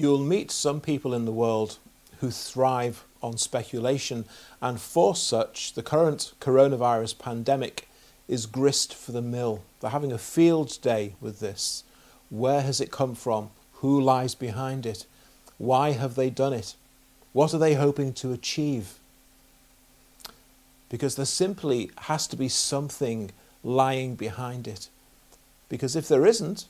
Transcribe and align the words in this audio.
You'll 0.00 0.18
meet 0.18 0.50
some 0.50 0.80
people 0.80 1.12
in 1.12 1.26
the 1.26 1.30
world 1.30 1.76
who 2.20 2.30
thrive 2.30 3.04
on 3.22 3.36
speculation, 3.36 4.24
and 4.62 4.80
for 4.80 5.14
such, 5.14 5.74
the 5.74 5.82
current 5.82 6.32
coronavirus 6.40 7.18
pandemic 7.18 7.86
is 8.26 8.46
grist 8.46 8.94
for 8.94 9.12
the 9.12 9.20
mill. 9.20 9.62
They're 9.78 9.90
having 9.90 10.10
a 10.10 10.16
field 10.16 10.78
day 10.80 11.16
with 11.20 11.40
this. 11.40 11.84
Where 12.30 12.62
has 12.62 12.80
it 12.80 12.90
come 12.90 13.14
from? 13.14 13.50
Who 13.74 14.00
lies 14.00 14.34
behind 14.34 14.86
it? 14.86 15.04
Why 15.58 15.90
have 15.90 16.14
they 16.14 16.30
done 16.30 16.54
it? 16.54 16.76
What 17.34 17.52
are 17.52 17.58
they 17.58 17.74
hoping 17.74 18.14
to 18.14 18.32
achieve? 18.32 18.94
Because 20.88 21.16
there 21.16 21.26
simply 21.26 21.90
has 21.98 22.26
to 22.28 22.36
be 22.36 22.48
something 22.48 23.32
lying 23.62 24.14
behind 24.14 24.66
it. 24.66 24.88
Because 25.68 25.94
if 25.94 26.08
there 26.08 26.24
isn't, 26.24 26.64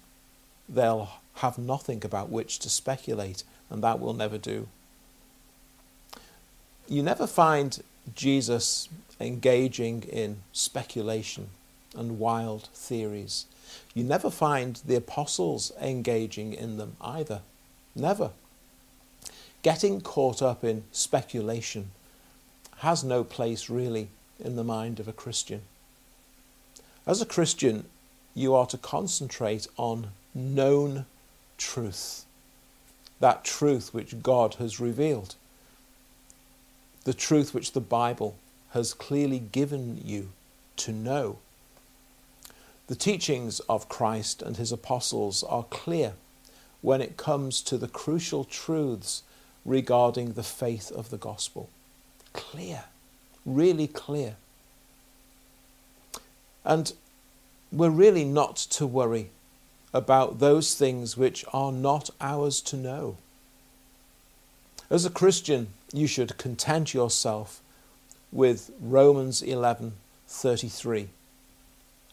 they'll 0.68 1.10
have 1.41 1.59
nothing 1.59 2.04
about 2.04 2.29
which 2.29 2.59
to 2.61 2.70
speculate, 2.70 3.45
and 3.68 3.82
that 3.82 3.98
will 3.98 4.12
never 4.12 4.38
do. 4.38 4.68
You 6.88 7.02
never 7.02 7.27
find 7.27 7.83
Jesus 8.14 8.88
engaging 9.20 10.02
in 10.02 10.38
speculation 10.52 11.48
and 11.97 12.19
wild 12.19 12.69
theories. 12.74 13.47
You 13.95 14.05
never 14.05 14.30
find 14.30 14.80
the 14.87 14.97
apostles 14.97 15.73
engaging 15.80 16.52
in 16.52 16.77
them 16.77 16.97
either. 17.00 17.41
Never. 17.95 18.30
Getting 19.62 20.00
caught 20.00 20.42
up 20.42 20.64
in 20.64 20.84
speculation 20.92 21.91
has 22.78 23.05
no 23.05 23.25
place 23.25 23.69
really 23.69 24.09
in 24.38 24.56
the 24.56 24.64
mind 24.64 25.00
of 25.00 25.09
a 25.09 25.12
Christian. 25.12 25.62
As 27.06 27.20
a 27.20 27.27
Christian, 27.27 27.84
you 28.34 28.55
are 28.55 28.66
to 28.66 28.78
concentrate 28.78 29.66
on 29.77 30.09
known 30.34 31.06
truth, 31.60 32.24
that 33.20 33.45
truth 33.45 33.95
which 33.95 34.23
God 34.23 34.55
has 34.55 34.80
revealed, 34.80 35.37
the 37.05 37.14
truth 37.14 37.55
which 37.55 37.72
the 37.72 37.80
Bible 37.80 38.36
has 38.70 38.94
clearly 38.94 39.39
given 39.39 40.00
you 40.05 40.31
to 40.77 40.91
know. 40.92 41.38
The 42.88 42.97
teachings 42.97 43.61
of 43.69 43.88
Christ 43.88 44.42
and 44.42 44.56
his 44.56 44.72
apostles 44.72 45.44
are 45.44 45.64
clear 45.64 46.14
when 46.81 47.00
it 47.00 47.16
comes 47.16 47.62
to 47.62 47.77
the 47.77 47.88
crucial 47.88 48.44
truths 48.44 49.22
regarding 49.64 50.33
the 50.33 50.42
faith 50.42 50.91
of 50.91 51.11
the 51.11 51.19
gospel. 51.19 51.69
Clear, 52.33 52.84
really 53.44 53.86
clear. 53.86 54.36
And 56.64 56.92
we're 57.70 57.91
really 57.91 58.25
not 58.25 58.56
to 58.56 58.86
worry 58.86 59.31
about 59.92 60.38
those 60.38 60.74
things 60.74 61.16
which 61.16 61.44
are 61.52 61.72
not 61.72 62.10
ours 62.20 62.60
to 62.60 62.77
know. 62.77 63.16
As 64.88 65.05
a 65.05 65.10
Christian, 65.10 65.69
you 65.92 66.06
should 66.06 66.36
content 66.38 66.94
yourself 66.94 67.60
with 68.32 68.70
Romans 68.80 69.42
11:33. 69.42 71.08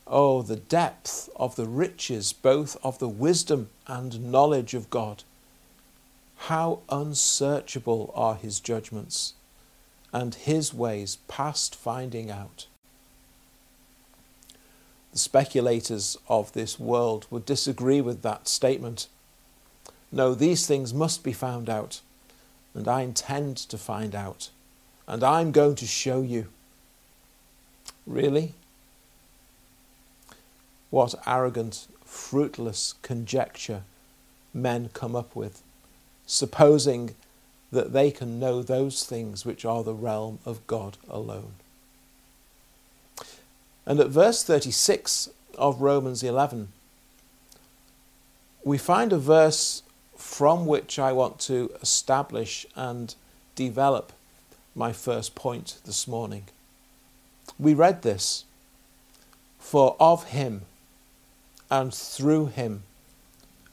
Oh, 0.05 0.41
the 0.41 0.55
depth 0.55 1.29
of 1.35 1.55
the 1.55 1.67
riches 1.67 2.33
both 2.33 2.77
of 2.83 2.99
the 2.99 3.09
wisdom 3.09 3.69
and 3.87 4.31
knowledge 4.31 4.73
of 4.73 4.89
God. 4.89 5.23
How 6.51 6.79
unsearchable 6.89 8.11
are 8.15 8.35
his 8.35 8.59
judgments, 8.59 9.33
and 10.13 10.33
his 10.35 10.73
ways 10.73 11.17
past 11.27 11.75
finding 11.75 12.31
out. 12.31 12.67
The 15.13 15.19
speculators 15.19 16.17
of 16.27 16.53
this 16.53 16.79
world 16.79 17.27
would 17.29 17.45
disagree 17.45 18.01
with 18.01 18.21
that 18.21 18.47
statement. 18.47 19.07
No, 20.11 20.33
these 20.33 20.67
things 20.67 20.93
must 20.93 21.23
be 21.23 21.33
found 21.33 21.69
out, 21.69 22.01
and 22.73 22.87
I 22.87 23.01
intend 23.01 23.57
to 23.57 23.77
find 23.77 24.15
out, 24.15 24.49
and 25.07 25.23
I'm 25.23 25.51
going 25.51 25.75
to 25.75 25.85
show 25.85 26.21
you. 26.21 26.47
Really? 28.05 28.53
What 30.89 31.15
arrogant, 31.25 31.87
fruitless 32.05 32.93
conjecture 33.01 33.83
men 34.53 34.89
come 34.93 35.15
up 35.15 35.35
with, 35.35 35.61
supposing 36.25 37.15
that 37.71 37.91
they 37.91 38.11
can 38.11 38.39
know 38.39 38.61
those 38.61 39.03
things 39.03 39.45
which 39.45 39.65
are 39.65 39.83
the 39.83 39.93
realm 39.93 40.39
of 40.45 40.65
God 40.67 40.97
alone. 41.09 41.53
And 43.87 44.01
at 44.01 44.09
verse 44.09 44.43
36 44.43 45.29
of 45.57 45.81
Romans 45.81 46.21
11, 46.21 46.67
we 48.65 48.77
find 48.77 49.13
a 49.13 49.17
verse 49.17 49.81
from 50.17 50.65
which 50.65 50.99
I 50.99 51.13
want 51.13 51.39
to 51.41 51.71
establish 51.81 52.65
and 52.75 53.15
develop 53.55 54.11
my 54.75 54.91
first 54.91 55.35
point 55.35 55.77
this 55.85 56.05
morning. 56.05 56.43
We 57.57 57.73
read 57.73 58.01
this 58.01 58.43
For 59.57 59.95
of 60.01 60.25
him, 60.25 60.63
and 61.71 61.93
through 61.93 62.47
him, 62.47 62.83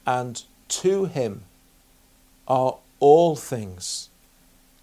and 0.06 0.44
to 0.68 1.06
him 1.06 1.42
are 2.46 2.76
all 3.00 3.34
things, 3.34 4.10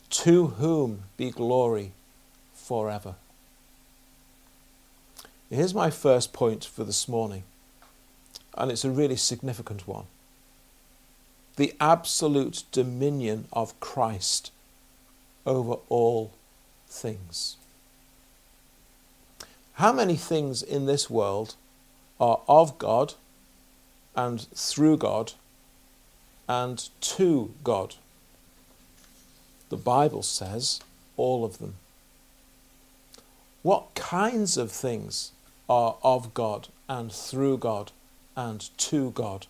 to 0.09 0.47
whom 0.47 1.03
be 1.16 1.31
glory 1.31 1.94
forever. 2.53 3.16
Here's 5.53 5.73
my 5.73 5.89
first 5.89 6.31
point 6.31 6.63
for 6.63 6.85
this 6.85 7.09
morning, 7.09 7.44
and 8.57 8.72
it's 8.72 8.85
a 8.85 8.89
really 8.89 9.17
significant 9.17 9.85
one 9.85 10.06
the 11.57 11.73
absolute 11.81 12.63
dominion 12.72 13.50
of 13.51 13.78
Christ 13.81 14.50
over 15.45 15.75
all 15.90 16.31
things. 16.88 17.57
How 19.73 19.91
many 19.91 20.16
things 20.16 20.63
in 20.63 20.85
this 20.85 21.09
world 21.09 21.56
are 22.17 22.40
of 22.47 22.78
God 22.78 23.16
and 24.16 24.47
through 24.56 24.95
God 24.97 25.34
and 26.47 26.88
to 27.01 27.53
God? 27.66 27.95
The 29.67 29.75
Bible 29.75 30.23
says 30.23 30.79
all 31.17 31.44
of 31.44 31.57
them. 31.57 31.75
What 33.61 33.94
kinds 33.95 34.56
of 34.56 34.72
things 34.72 35.34
are 35.72 35.96
of 36.04 36.34
God 36.34 36.68
and 36.90 37.09
through 37.09 37.58
God 37.58 37.94
and 38.36 38.70
to 38.78 39.12
God. 39.12 39.48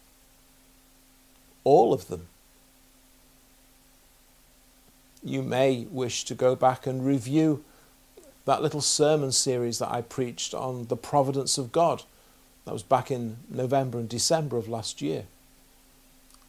All 1.63 1.95
of 1.95 2.09
them. 2.09 2.27
You 5.23 5.41
may 5.41 5.87
wish 5.89 6.23
to 6.25 6.35
go 6.35 6.55
back 6.55 6.85
and 6.85 7.03
review 7.03 7.63
that 8.45 8.61
little 8.61 8.81
sermon 8.81 9.31
series 9.31 9.79
that 9.79 9.91
I 9.91 10.01
preached 10.01 10.53
on 10.53 10.85
the 10.85 10.95
providence 10.95 11.57
of 11.57 11.71
God. 11.71 12.03
That 12.65 12.73
was 12.73 12.83
back 12.83 13.09
in 13.09 13.37
November 13.49 13.97
and 13.97 14.07
December 14.07 14.57
of 14.57 14.67
last 14.67 15.01
year, 15.01 15.23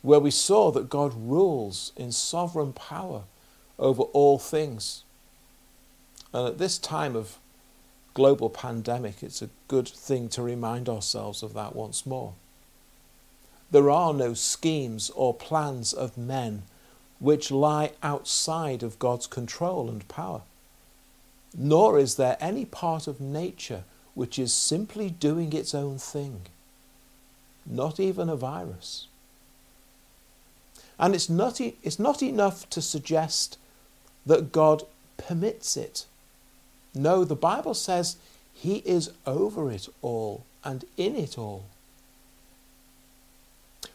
where 0.02 0.20
we 0.20 0.30
saw 0.30 0.70
that 0.72 0.90
God 0.90 1.14
rules 1.16 1.92
in 1.96 2.12
sovereign 2.12 2.74
power 2.74 3.22
over 3.78 4.02
all 4.02 4.38
things. 4.38 5.02
And 6.34 6.46
at 6.46 6.58
this 6.58 6.76
time 6.76 7.16
of 7.16 7.38
global 8.14 8.50
pandemic, 8.50 9.22
it's 9.22 9.42
a 9.42 9.50
good 9.68 9.88
thing 9.88 10.28
to 10.30 10.42
remind 10.42 10.88
ourselves 10.88 11.42
of 11.42 11.54
that 11.54 11.74
once 11.74 12.04
more. 12.04 12.34
There 13.70 13.90
are 13.90 14.12
no 14.12 14.34
schemes 14.34 15.10
or 15.10 15.32
plans 15.32 15.92
of 15.92 16.18
men 16.18 16.62
which 17.18 17.50
lie 17.50 17.92
outside 18.02 18.82
of 18.82 18.98
God's 18.98 19.26
control 19.26 19.88
and 19.88 20.06
power. 20.08 20.42
Nor 21.56 21.98
is 21.98 22.16
there 22.16 22.36
any 22.40 22.64
part 22.64 23.06
of 23.06 23.20
nature 23.20 23.84
which 24.14 24.38
is 24.38 24.52
simply 24.52 25.08
doing 25.08 25.52
its 25.52 25.74
own 25.74 25.98
thing. 25.98 26.42
Not 27.64 27.98
even 27.98 28.28
a 28.28 28.36
virus. 28.36 29.06
And 30.98 31.14
it's 31.14 31.30
not, 31.30 31.60
it's 31.60 31.98
not 31.98 32.22
enough 32.22 32.68
to 32.70 32.82
suggest 32.82 33.56
that 34.26 34.52
God 34.52 34.82
permits 35.16 35.76
it 35.76 36.06
no, 36.94 37.24
the 37.24 37.36
Bible 37.36 37.74
says 37.74 38.16
he 38.52 38.76
is 38.78 39.10
over 39.26 39.70
it 39.70 39.88
all 40.02 40.44
and 40.64 40.84
in 40.96 41.16
it 41.16 41.38
all. 41.38 41.66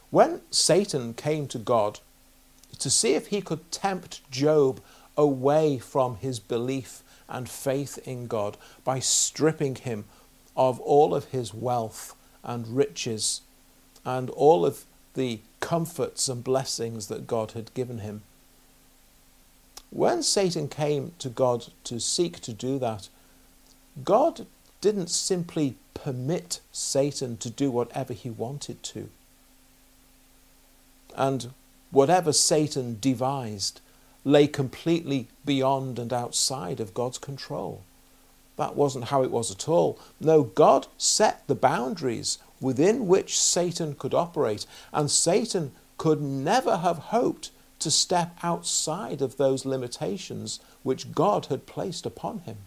When 0.09 0.41
Satan 0.51 1.13
came 1.13 1.47
to 1.47 1.59
God 1.59 1.99
to 2.79 2.89
see 2.89 3.13
if 3.13 3.27
he 3.27 3.41
could 3.41 3.71
tempt 3.71 4.29
Job 4.31 4.81
away 5.17 5.77
from 5.79 6.17
his 6.17 6.39
belief 6.39 7.03
and 7.27 7.49
faith 7.49 7.97
in 8.05 8.27
God 8.27 8.57
by 8.83 8.99
stripping 8.99 9.75
him 9.75 10.05
of 10.55 10.79
all 10.79 11.13
of 11.13 11.25
his 11.25 11.53
wealth 11.53 12.15
and 12.43 12.67
riches 12.67 13.41
and 14.05 14.29
all 14.31 14.65
of 14.65 14.85
the 15.13 15.41
comforts 15.59 16.29
and 16.29 16.43
blessings 16.43 17.07
that 17.07 17.27
God 17.27 17.51
had 17.51 17.73
given 17.73 17.99
him, 17.99 18.21
when 19.89 20.23
Satan 20.23 20.67
came 20.67 21.13
to 21.19 21.29
God 21.29 21.67
to 21.85 21.99
seek 21.99 22.39
to 22.41 22.53
do 22.53 22.77
that, 22.79 23.09
God 24.03 24.45
didn't 24.81 25.09
simply 25.09 25.75
permit 25.93 26.59
Satan 26.71 27.37
to 27.37 27.49
do 27.49 27.71
whatever 27.71 28.13
he 28.13 28.29
wanted 28.29 28.83
to. 28.83 29.09
And 31.15 31.51
whatever 31.91 32.31
Satan 32.31 32.97
devised 32.99 33.81
lay 34.23 34.45
completely 34.45 35.27
beyond 35.45 35.97
and 35.97 36.11
outside 36.11 36.79
of 36.79 36.93
God's 36.93 37.17
control. 37.17 37.81
That 38.57 38.75
wasn't 38.75 39.05
how 39.05 39.23
it 39.23 39.31
was 39.31 39.51
at 39.51 39.69
all. 39.69 39.97
No, 40.19 40.43
God 40.43 40.87
set 40.97 41.47
the 41.47 41.55
boundaries 41.55 42.37
within 42.59 43.07
which 43.07 43.39
Satan 43.39 43.95
could 43.95 44.13
operate, 44.13 44.65
and 44.91 45.09
Satan 45.09 45.71
could 45.97 46.21
never 46.21 46.77
have 46.77 46.97
hoped 46.97 47.51
to 47.79 47.91
step 47.91 48.37
outside 48.41 49.21
of 49.21 49.37
those 49.37 49.65
limitations 49.65 50.59
which 50.83 51.13
God 51.13 51.47
had 51.47 51.65
placed 51.65 52.05
upon 52.05 52.39
him. 52.39 52.57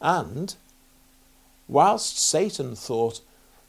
And 0.00 0.54
whilst 1.68 2.18
Satan 2.18 2.74
thought 2.74 3.20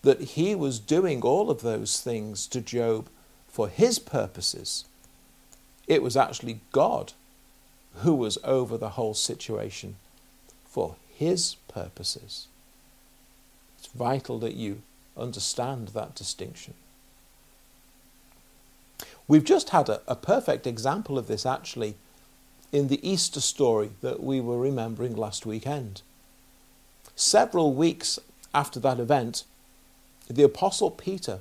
that 0.02 0.22
he 0.22 0.56
was 0.56 0.80
doing 0.80 1.22
all 1.22 1.50
of 1.50 1.62
those 1.62 2.02
things 2.02 2.48
to 2.48 2.60
Job 2.60 3.08
for 3.48 3.70
his 3.70 4.00
purposes, 4.00 4.86
it 5.88 6.02
was 6.02 6.18
actually 6.18 6.62
God 6.72 7.14
who 7.98 8.16
was 8.16 8.38
over 8.44 8.78
the 8.78 8.90
whole 8.90 9.14
situation 9.14 9.96
for 10.66 10.96
his 11.16 11.56
purposes. 11.68 12.48
It's 13.78 13.88
vital 13.88 14.40
that 14.40 14.56
you 14.56 14.82
understand 15.16 15.90
that 15.90 16.16
distinction. 16.16 16.74
We've 19.28 19.44
just 19.44 19.70
had 19.70 19.90
a, 19.90 20.02
a, 20.08 20.16
perfect 20.16 20.68
example 20.68 21.18
of 21.18 21.28
this 21.28 21.46
actually 21.46 21.96
in 22.72 22.88
the 22.88 23.08
Easter 23.08 23.40
story 23.40 23.92
that 24.02 24.22
we 24.22 24.42
were 24.42 24.60
remembering 24.60 25.16
last 25.16 25.46
weekend. 25.46 26.02
Several 27.16 27.74
weeks 27.74 28.20
after 28.54 28.80
that 28.82 29.00
event, 29.00 29.44
the 30.30 30.44
Apostle 30.44 30.92
Peter 30.92 31.40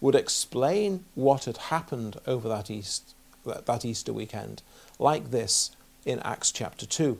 would 0.00 0.14
explain 0.14 1.04
what 1.14 1.44
had 1.44 1.56
happened 1.56 2.18
over 2.26 2.48
that, 2.48 2.70
East, 2.70 3.14
that 3.44 3.84
Easter 3.84 4.12
weekend 4.12 4.62
like 4.98 5.30
this 5.30 5.70
in 6.04 6.18
Acts 6.20 6.50
chapter 6.52 6.86
2 6.86 7.18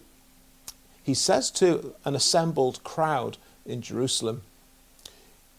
he 1.06 1.14
says 1.14 1.52
to 1.52 1.94
an 2.04 2.16
assembled 2.16 2.82
crowd 2.82 3.36
in 3.64 3.80
Jerusalem, 3.80 4.42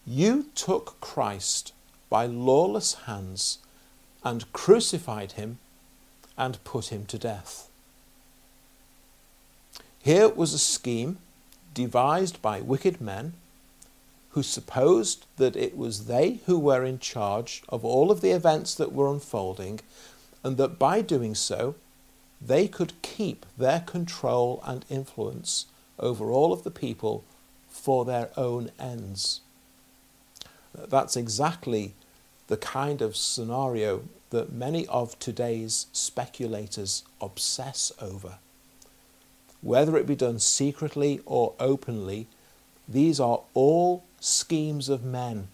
You 0.06 0.48
took 0.56 1.00
Christ 1.00 1.72
by 2.10 2.26
lawless 2.26 2.96
hands 3.06 3.60
and 4.28 4.52
crucified 4.52 5.34
him 5.34 5.58
and 6.38 6.62
put 6.66 6.92
him 6.92 7.06
to 7.06 7.18
death. 7.18 7.70
Here 10.04 10.28
was 10.28 10.54
a 10.54 10.60
scheme 10.60 11.20
devised 11.74 12.42
by 12.42 12.60
wicked 12.60 13.00
men 13.00 13.34
who 14.32 14.44
supposed 14.44 15.26
that 15.38 15.56
it 15.56 15.78
was 15.78 16.06
they 16.06 16.40
who 16.46 16.60
were 16.60 16.84
in 16.84 17.00
charge 17.00 17.64
of 17.70 17.86
all 17.86 18.12
of 18.12 18.20
the 18.20 18.32
events 18.32 18.76
that 18.76 18.92
were 18.92 19.10
unfolding, 19.12 19.80
and 20.44 20.58
that 20.58 20.78
by 20.78 21.02
doing 21.02 21.34
so, 21.34 21.76
they 22.42 22.68
could 22.68 23.02
keep 23.02 23.46
their 23.58 23.80
control 23.80 24.62
and 24.66 24.84
influence 24.90 25.68
over 25.98 26.30
all 26.32 26.52
of 26.52 26.64
the 26.64 26.78
people 26.86 27.24
for 27.70 28.04
their 28.04 28.30
own 28.36 28.72
ends. 28.78 29.40
That's 30.76 31.16
exactly 31.16 31.94
the 32.48 32.58
kind 32.58 33.02
of 33.02 33.16
scenario 33.16 34.04
that 34.30 34.52
many 34.52 34.88
of 34.88 35.18
today's 35.20 35.88
speculators 35.92 37.04
obsess 37.22 37.92
over. 38.02 38.40
Whether 39.62 39.98
it 39.98 40.06
be 40.06 40.16
done 40.16 40.40
secretly 40.40 41.22
or 41.26 41.54
openly, 41.60 42.28
these 42.88 43.20
are 43.20 43.42
all 43.54 44.04
schemes 44.20 44.90
of 44.90 45.04
men 45.04 45.50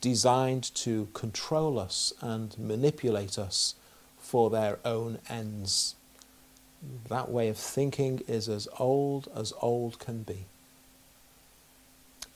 designed 0.00 0.74
to 0.74 1.08
control 1.14 1.78
us 1.78 2.12
and 2.20 2.56
manipulate 2.58 3.38
us 3.38 3.74
for 4.18 4.50
their 4.50 4.78
own 4.84 5.18
ends. 5.28 5.94
That 7.08 7.30
way 7.30 7.48
of 7.48 7.56
thinking 7.56 8.22
is 8.28 8.48
as 8.48 8.68
old 8.78 9.28
as 9.34 9.52
old 9.60 9.98
can 9.98 10.22
be. 10.22 10.46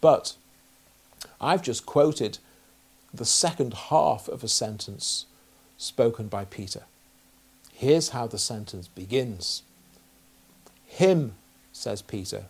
But 0.01 0.35
I've 1.41 1.63
just 1.63 1.87
quoted 1.87 2.39
the 3.13 3.25
second 3.25 3.75
half 3.75 4.29
of 4.29 4.45
a 4.45 4.49
sentence 4.49 5.27
spoken 5.77 6.29
by 6.29 6.45
Peter. 6.45 6.83
Here's 7.73 8.11
how 8.11 8.27
the 8.27 8.39
sentence 8.39 8.89
begins 8.89 9.63
Him, 10.87 11.35
says 11.73 12.03
Peter, 12.03 12.45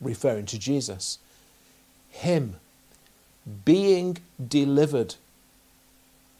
referring 0.00 0.46
to 0.46 0.58
Jesus, 0.58 1.18
Him 2.10 2.56
being 3.64 4.18
delivered 4.46 5.14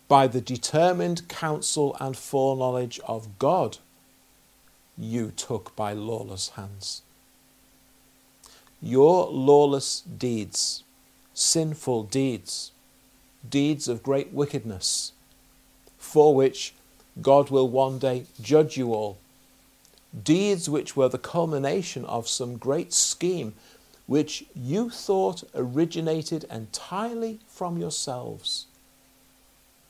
by 0.08 0.26
the 0.26 0.40
determined 0.40 1.28
counsel 1.28 1.96
and 2.00 2.16
foreknowledge 2.16 3.00
of 3.06 3.38
God 3.38 3.78
you 4.96 5.30
took 5.30 5.74
by 5.76 5.92
lawless 5.92 6.50
hands. 6.50 7.02
Your 8.80 9.26
lawless 9.28 10.00
deeds, 10.00 10.82
sinful 11.34 12.04
deeds, 12.04 12.72
deeds 13.48 13.88
of 13.88 14.02
great 14.02 14.32
wickedness, 14.32 15.12
for 15.98 16.34
which 16.34 16.74
God 17.20 17.50
will 17.50 17.68
one 17.68 17.98
day 17.98 18.26
judge 18.40 18.76
you 18.76 18.94
all, 18.94 19.18
deeds 20.24 20.68
which 20.68 20.96
were 20.96 21.08
the 21.08 21.18
culmination 21.18 22.04
of 22.04 22.28
some 22.28 22.56
great 22.56 22.92
scheme 22.92 23.54
which 24.06 24.46
you 24.54 24.88
thought 24.88 25.44
originated 25.54 26.44
entirely 26.50 27.38
from 27.46 27.76
yourselves. 27.76 28.66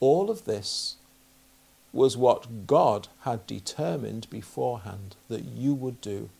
All 0.00 0.28
of 0.28 0.44
this 0.44 0.96
was 1.92 2.16
what 2.16 2.66
God 2.66 3.08
had 3.20 3.46
determined 3.46 4.28
beforehand 4.28 5.14
that 5.28 5.44
you 5.44 5.72
would 5.72 6.00
do. 6.00 6.30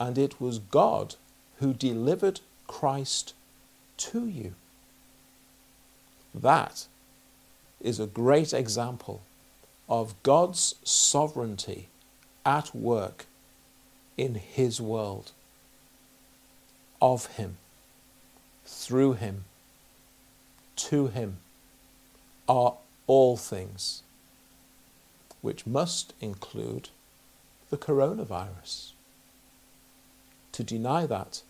And 0.00 0.16
it 0.16 0.40
was 0.40 0.58
God 0.58 1.16
who 1.58 1.74
delivered 1.74 2.40
Christ 2.66 3.34
to 3.98 4.26
you. 4.26 4.54
That 6.34 6.86
is 7.80 8.00
a 8.00 8.06
great 8.06 8.52
example 8.52 9.22
of 9.88 10.20
God's 10.22 10.76
sovereignty 10.84 11.88
at 12.44 12.74
work 12.74 13.26
in 14.16 14.36
His 14.36 14.80
world. 14.80 15.32
Of 17.00 17.26
Him, 17.26 17.56
through 18.64 19.14
Him, 19.14 19.44
to 20.76 21.08
Him 21.08 21.38
are 22.48 22.76
all 23.06 23.36
things 23.36 24.02
which 25.40 25.66
must 25.66 26.14
include 26.20 26.88
the 27.70 27.76
coronavirus. 27.76 28.92
To 30.52 30.62
deny 30.62 31.06
that 31.06 31.42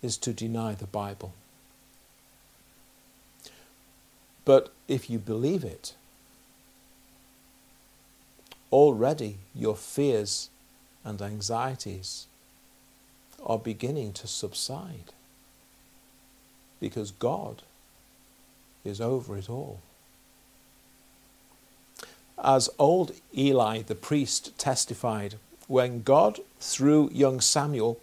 is 0.00 0.16
to 0.18 0.32
deny 0.32 0.74
the 0.74 0.86
Bible. 0.86 1.34
But 4.44 4.72
if 4.88 5.08
you 5.08 5.18
believe 5.18 5.64
it, 5.64 5.94
already 8.72 9.38
your 9.54 9.76
fears 9.76 10.48
and 11.04 11.20
anxieties 11.20 12.26
are 13.44 13.58
beginning 13.58 14.12
to 14.14 14.26
subside 14.26 15.12
because 16.80 17.12
God 17.12 17.62
is 18.84 19.00
over 19.00 19.36
it 19.36 19.48
all. 19.48 19.80
As 22.42 22.68
old 22.78 23.12
Eli 23.36 23.82
the 23.82 23.94
priest 23.94 24.58
testified, 24.58 25.36
when 25.68 26.02
God, 26.02 26.40
through 26.58 27.10
young 27.12 27.40
Samuel, 27.40 28.00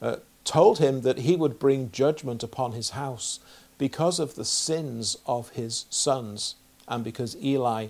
uh, 0.00 0.16
told 0.44 0.78
him 0.78 1.02
that 1.02 1.18
he 1.18 1.36
would 1.36 1.58
bring 1.58 1.90
judgment 1.90 2.42
upon 2.42 2.72
his 2.72 2.90
house 2.90 3.40
because 3.80 4.20
of 4.20 4.34
the 4.34 4.44
sins 4.44 5.16
of 5.24 5.48
his 5.52 5.86
sons 5.88 6.54
and 6.86 7.02
because 7.02 7.34
Eli 7.42 7.86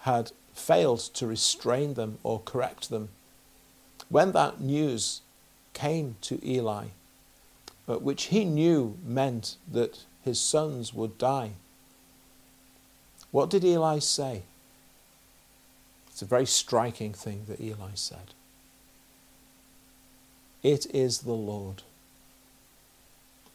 had 0.00 0.30
failed 0.52 1.00
to 1.00 1.26
restrain 1.26 1.94
them 1.94 2.18
or 2.22 2.42
correct 2.44 2.90
them. 2.90 3.08
When 4.10 4.32
that 4.32 4.60
news 4.60 5.22
came 5.72 6.16
to 6.20 6.46
Eli, 6.46 6.88
uh, 7.88 7.96
which 7.96 8.24
he 8.24 8.44
knew 8.44 8.98
meant 9.02 9.56
that 9.72 10.04
his 10.22 10.38
sons 10.38 10.92
would 10.92 11.16
die, 11.16 11.52
what 13.30 13.48
did 13.48 13.64
Eli 13.64 13.98
say? 13.98 14.42
It's 16.10 16.20
a 16.20 16.26
very 16.26 16.44
striking 16.44 17.14
thing 17.14 17.46
that 17.48 17.62
Eli 17.62 17.92
said. 17.94 18.34
It 20.62 20.84
is 20.94 21.20
the 21.20 21.32
Lord. 21.32 21.82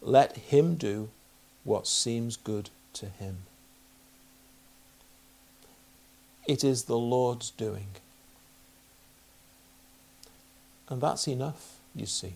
Let 0.02 0.36
him 0.38 0.78
do 0.78 1.10
what 1.66 1.88
seems 1.88 2.38
good 2.38 2.70
to 2.94 3.08
him. 3.08 3.40
It 6.48 6.64
is 6.64 6.84
the 6.84 6.98
Lord's 6.98 7.50
doing. 7.52 7.88
And 10.90 11.02
that's 11.02 11.28
enough, 11.28 11.78
you 11.96 12.06
see. 12.06 12.36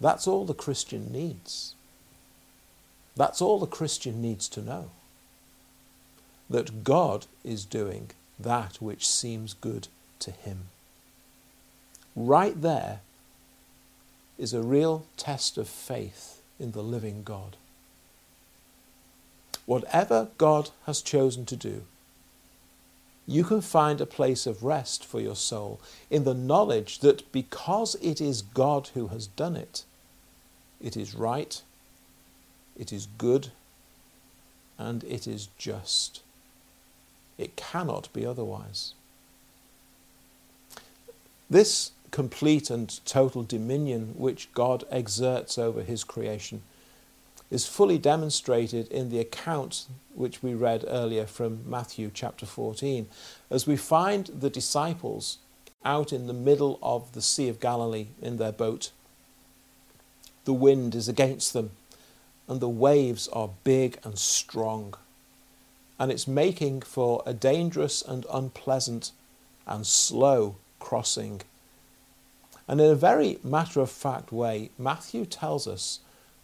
That's 0.00 0.26
all 0.26 0.44
the 0.44 0.54
Christian 0.54 1.12
needs. 1.12 1.74
That's 3.16 3.40
all 3.40 3.58
the 3.58 3.66
Christian 3.66 4.20
needs 4.20 4.48
to 4.50 4.62
know. 4.62 4.90
that 6.48 6.84
God 6.84 7.26
is 7.44 7.64
doing 7.64 8.10
that 8.38 8.76
which 8.80 9.06
seems 9.06 9.54
good 9.54 9.88
to 10.20 10.30
him. 10.30 10.66
Right 12.14 12.60
there 12.60 13.00
is 14.38 14.52
a 14.52 14.62
real 14.62 15.06
test 15.16 15.58
of 15.58 15.68
faith 15.68 16.40
in 16.58 16.72
the 16.72 16.82
living 16.82 17.22
God. 17.22 17.56
Whatever 19.66 20.28
God 20.38 20.70
has 20.86 21.02
chosen 21.02 21.44
to 21.46 21.56
do, 21.56 21.82
you 23.26 23.42
can 23.42 23.60
find 23.60 24.00
a 24.00 24.06
place 24.06 24.46
of 24.46 24.62
rest 24.62 25.04
for 25.04 25.20
your 25.20 25.34
soul 25.34 25.80
in 26.08 26.22
the 26.22 26.34
knowledge 26.34 27.00
that 27.00 27.30
because 27.32 27.96
it 27.96 28.20
is 28.20 28.40
God 28.40 28.90
who 28.94 29.08
has 29.08 29.26
done 29.26 29.56
it, 29.56 29.84
it 30.80 30.96
is 30.96 31.14
right, 31.14 31.60
it 32.78 32.92
is 32.92 33.08
good, 33.18 33.48
and 34.78 35.02
it 35.04 35.26
is 35.26 35.48
just. 35.58 36.22
It 37.36 37.56
cannot 37.56 38.08
be 38.12 38.24
otherwise. 38.24 38.94
This 41.50 41.90
complete 42.10 42.70
and 42.70 43.04
total 43.04 43.42
dominion 43.42 44.14
which 44.16 44.52
God 44.54 44.84
exerts 44.90 45.58
over 45.58 45.82
his 45.82 46.04
creation 46.04 46.62
is 47.50 47.66
fully 47.66 47.98
demonstrated 47.98 48.88
in 48.88 49.10
the 49.10 49.18
account 49.18 49.86
which 50.14 50.42
we 50.42 50.54
read 50.54 50.84
earlier 50.88 51.26
from 51.26 51.68
Matthew 51.68 52.10
chapter 52.12 52.46
14, 52.46 53.06
as 53.50 53.66
we 53.66 53.76
find 53.76 54.26
the 54.26 54.50
disciples 54.50 55.38
out 55.84 56.12
in 56.12 56.26
the 56.26 56.32
middle 56.32 56.78
of 56.82 57.12
the 57.12 57.22
Sea 57.22 57.48
of 57.48 57.60
Galilee 57.60 58.08
in 58.20 58.38
their 58.38 58.52
boat. 58.52 58.90
The 60.44 60.52
wind 60.52 60.94
is 60.94 61.08
against 61.08 61.52
them, 61.52 61.70
and 62.48 62.60
the 62.60 62.68
waves 62.68 63.28
are 63.28 63.50
big 63.62 63.98
and 64.02 64.18
strong, 64.18 64.94
and 65.98 66.10
it's 66.10 66.26
making 66.26 66.82
for 66.82 67.22
a 67.24 67.32
dangerous 67.32 68.02
and 68.02 68.26
unpleasant 68.32 69.12
and 69.66 69.86
slow 69.86 70.56
crossing. 70.78 71.42
And 72.68 72.80
in 72.80 72.90
a 72.90 72.96
very 72.96 73.38
matter 73.44 73.80
of 73.80 73.90
fact 73.90 74.32
way, 74.32 74.70
Matthew 74.78 75.24
tells 75.24 75.68
us 75.68 76.00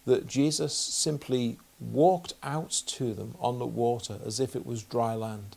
that 0.07 0.27
Jesus 0.27 0.75
simply 0.75 1.59
walked 1.81 2.35
out 2.43 2.71
to 2.87 3.13
them 3.15 3.35
on 3.41 3.59
the 3.59 3.67
water 3.67 4.19
as 4.25 4.41
if 4.41 4.55
it 4.55 4.67
was 4.67 4.83
dry 4.83 5.15
land. 5.15 5.57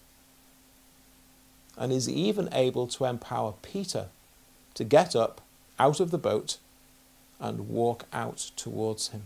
And 1.77 1.91
is 1.91 2.09
even 2.09 2.49
able 2.53 2.87
to 2.87 3.05
empower 3.05 3.53
Peter 3.61 4.07
to 4.75 4.83
get 4.83 5.15
up 5.15 5.41
out 5.77 5.99
of 5.99 6.11
the 6.11 6.17
boat 6.17 6.57
and 7.39 7.69
walk 7.69 8.05
out 8.13 8.51
towards 8.55 9.09
him. 9.09 9.23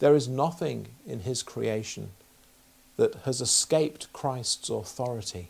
There 0.00 0.14
is 0.14 0.28
nothing 0.28 0.88
in 1.06 1.20
his 1.20 1.42
creation 1.42 2.10
that 2.96 3.14
has 3.24 3.40
escaped 3.40 4.12
Christ's 4.12 4.68
authority, 4.68 5.48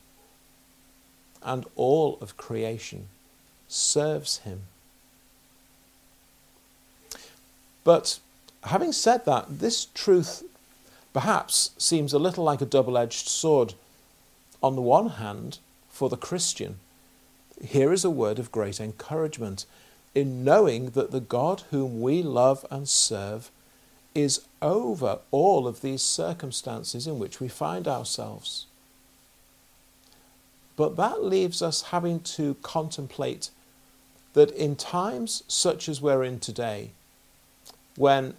and 1.42 1.66
all 1.74 2.18
of 2.20 2.36
creation 2.36 3.08
serves 3.66 4.38
him 4.38 4.62
But 7.84 8.18
having 8.64 8.92
said 8.92 9.24
that, 9.24 9.58
this 9.58 9.86
truth 9.94 10.44
perhaps 11.12 11.70
seems 11.78 12.12
a 12.12 12.18
little 12.18 12.44
like 12.44 12.60
a 12.60 12.66
double 12.66 12.96
edged 12.96 13.28
sword. 13.28 13.74
On 14.62 14.76
the 14.76 14.82
one 14.82 15.08
hand, 15.10 15.58
for 15.90 16.08
the 16.08 16.16
Christian, 16.16 16.78
here 17.62 17.92
is 17.92 18.04
a 18.04 18.10
word 18.10 18.38
of 18.38 18.52
great 18.52 18.80
encouragement 18.80 19.66
in 20.14 20.44
knowing 20.44 20.90
that 20.90 21.10
the 21.10 21.20
God 21.20 21.62
whom 21.70 22.00
we 22.00 22.22
love 22.22 22.64
and 22.70 22.88
serve 22.88 23.50
is 24.14 24.42
over 24.60 25.18
all 25.30 25.66
of 25.66 25.80
these 25.80 26.02
circumstances 26.02 27.06
in 27.06 27.18
which 27.18 27.40
we 27.40 27.48
find 27.48 27.88
ourselves. 27.88 28.66
But 30.76 30.96
that 30.96 31.22
leaves 31.22 31.62
us 31.62 31.82
having 31.82 32.20
to 32.20 32.56
contemplate 32.62 33.50
that 34.34 34.50
in 34.50 34.76
times 34.76 35.42
such 35.48 35.88
as 35.88 36.00
we're 36.00 36.24
in 36.24 36.40
today, 36.40 36.92
when, 37.96 38.34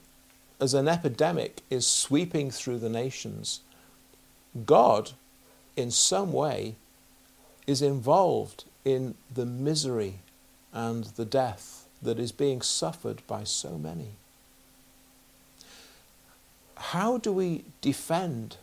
as 0.60 0.74
an 0.74 0.88
epidemic 0.88 1.62
is 1.70 1.86
sweeping 1.86 2.52
through 2.52 2.80
the 2.80 2.90
nations, 2.90 3.62
God, 4.66 5.12
in 5.76 5.92
some 5.92 6.32
way, 6.32 6.76
is 7.66 7.82
involved 7.82 8.66
in 8.86 9.16
the 9.34 9.46
misery 9.46 10.20
and 10.74 11.06
the 11.06 11.26
death 11.26 11.86
that 12.02 12.20
is 12.20 12.32
being 12.32 12.62
suffered 12.62 13.26
by 13.28 13.44
so 13.44 13.78
many. 13.78 14.10
How 16.76 17.18
do 17.18 17.32
we 17.32 17.64
defend 17.82 18.58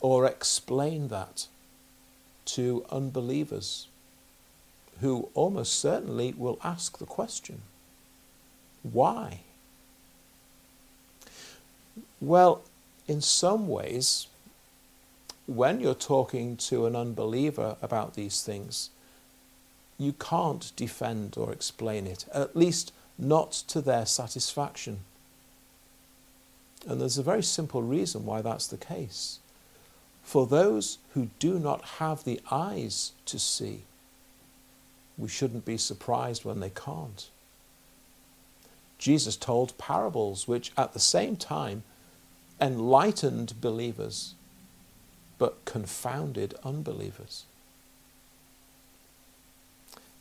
or 0.00 0.24
explain 0.24 1.08
that 1.08 1.46
to 2.46 2.84
unbelievers 2.90 3.88
who 5.00 5.28
almost 5.34 5.78
certainly 5.78 6.32
will 6.36 6.58
ask 6.62 6.98
the 6.98 7.06
question 7.06 7.62
why? 8.82 9.40
Well, 12.20 12.62
in 13.08 13.20
some 13.20 13.68
ways, 13.68 14.26
when 15.46 15.80
you're 15.80 15.94
talking 15.94 16.56
to 16.56 16.86
an 16.86 16.94
unbeliever 16.94 17.76
about 17.80 18.14
these 18.14 18.42
things, 18.42 18.90
you 19.98 20.12
can't 20.12 20.72
defend 20.76 21.36
or 21.36 21.52
explain 21.52 22.06
it, 22.06 22.26
at 22.32 22.54
least 22.54 22.92
not 23.18 23.52
to 23.68 23.80
their 23.80 24.06
satisfaction. 24.06 25.00
And 26.86 27.00
there's 27.00 27.18
a 27.18 27.22
very 27.22 27.42
simple 27.42 27.82
reason 27.82 28.24
why 28.24 28.42
that's 28.42 28.66
the 28.66 28.76
case. 28.76 29.38
For 30.22 30.46
those 30.46 30.98
who 31.14 31.28
do 31.38 31.58
not 31.58 31.82
have 31.98 32.24
the 32.24 32.40
eyes 32.50 33.12
to 33.26 33.38
see, 33.38 33.82
we 35.18 35.28
shouldn't 35.28 35.64
be 35.64 35.76
surprised 35.76 36.44
when 36.44 36.60
they 36.60 36.70
can't. 36.70 37.28
Jesus 38.98 39.36
told 39.36 39.76
parables 39.76 40.46
which 40.46 40.72
at 40.76 40.92
the 40.92 41.00
same 41.00 41.36
time 41.36 41.82
enlightened 42.60 43.60
believers 43.60 44.34
but 45.38 45.64
confounded 45.64 46.54
unbelievers. 46.64 47.44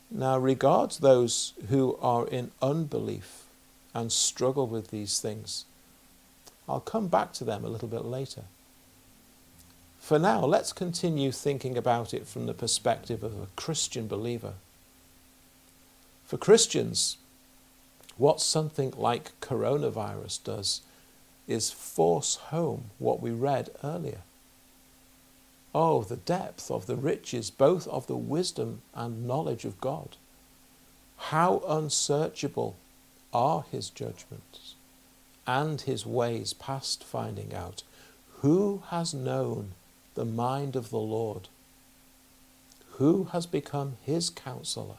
Now, 0.09 0.37
regards 0.37 0.99
those 0.99 1.53
who 1.69 1.97
are 2.01 2.27
in 2.27 2.51
unbelief 2.61 3.43
and 3.93 4.11
struggle 4.11 4.67
with 4.67 4.91
these 4.91 5.19
things. 5.19 5.65
I'll 6.67 6.79
come 6.79 7.07
back 7.07 7.33
to 7.33 7.43
them 7.43 7.65
a 7.65 7.69
little 7.69 7.87
bit 7.87 8.05
later. 8.05 8.43
For 9.99 10.17
now, 10.17 10.45
let's 10.45 10.73
continue 10.73 11.31
thinking 11.31 11.77
about 11.77 12.13
it 12.13 12.25
from 12.25 12.45
the 12.45 12.53
perspective 12.53 13.23
of 13.23 13.33
a 13.33 13.47
Christian 13.55 14.07
believer. 14.07 14.53
For 16.25 16.37
Christians, 16.37 17.17
what 18.17 18.41
something 18.41 18.93
like 18.95 19.39
coronavirus 19.41 20.43
does 20.43 20.81
is 21.49 21.71
force 21.71 22.35
home 22.35 22.91
what 22.99 23.21
we 23.21 23.31
read 23.31 23.69
earlier. 23.83 24.21
Oh, 25.75 26.03
the 26.03 26.15
depth 26.15 26.71
of 26.71 26.85
the 26.85 26.95
riches, 26.95 27.49
both 27.49 27.87
of 27.87 28.07
the 28.07 28.15
wisdom 28.15 28.81
and 28.93 29.27
knowledge 29.27 29.65
of 29.65 29.81
God. 29.81 30.15
How 31.17 31.61
unsearchable 31.67 32.77
are 33.33 33.65
his 33.71 33.89
judgments 33.89 34.75
and 35.45 35.81
his 35.81 36.05
ways 36.05 36.53
past 36.53 37.03
finding 37.03 37.53
out. 37.53 37.83
Who 38.41 38.83
has 38.89 39.13
known 39.13 39.71
the 40.15 40.25
mind 40.25 40.75
of 40.75 40.89
the 40.89 40.99
Lord? 40.99 41.47
Who 42.93 43.25
has 43.31 43.45
become 43.45 43.97
his 44.03 44.29
counselor? 44.29 44.97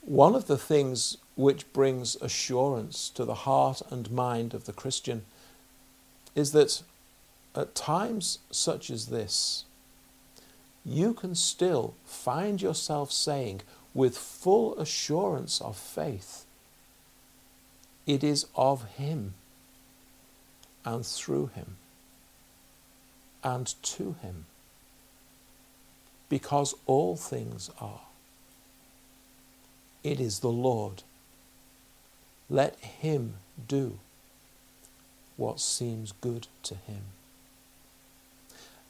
One 0.00 0.34
of 0.34 0.48
the 0.48 0.58
things 0.58 1.18
which 1.34 1.70
brings 1.72 2.16
assurance 2.16 3.08
to 3.10 3.24
the 3.24 3.34
heart 3.34 3.82
and 3.90 4.10
mind 4.10 4.54
of 4.54 4.64
the 4.64 4.72
Christian 4.72 5.24
is 6.34 6.52
that 6.52 6.82
at 7.54 7.74
times 7.74 8.38
such 8.50 8.90
as 8.90 9.06
this, 9.06 9.64
you 10.84 11.14
can 11.14 11.34
still 11.34 11.94
find 12.04 12.60
yourself 12.60 13.12
saying 13.12 13.62
with 13.94 14.16
full 14.16 14.78
assurance 14.78 15.60
of 15.60 15.76
faith, 15.76 16.44
It 18.06 18.24
is 18.24 18.46
of 18.56 18.84
Him 18.94 19.34
and 20.84 21.04
through 21.04 21.50
Him 21.54 21.76
and 23.44 23.74
to 23.82 24.16
Him, 24.22 24.46
because 26.28 26.74
all 26.86 27.16
things 27.16 27.70
are. 27.80 28.00
It 30.02 30.18
is 30.18 30.40
the 30.40 30.50
Lord. 30.50 31.02
Let 32.50 32.78
him 32.78 33.34
do 33.68 33.98
what 35.36 35.60
seems 35.60 36.12
good 36.20 36.46
to 36.64 36.74
him. 36.74 37.02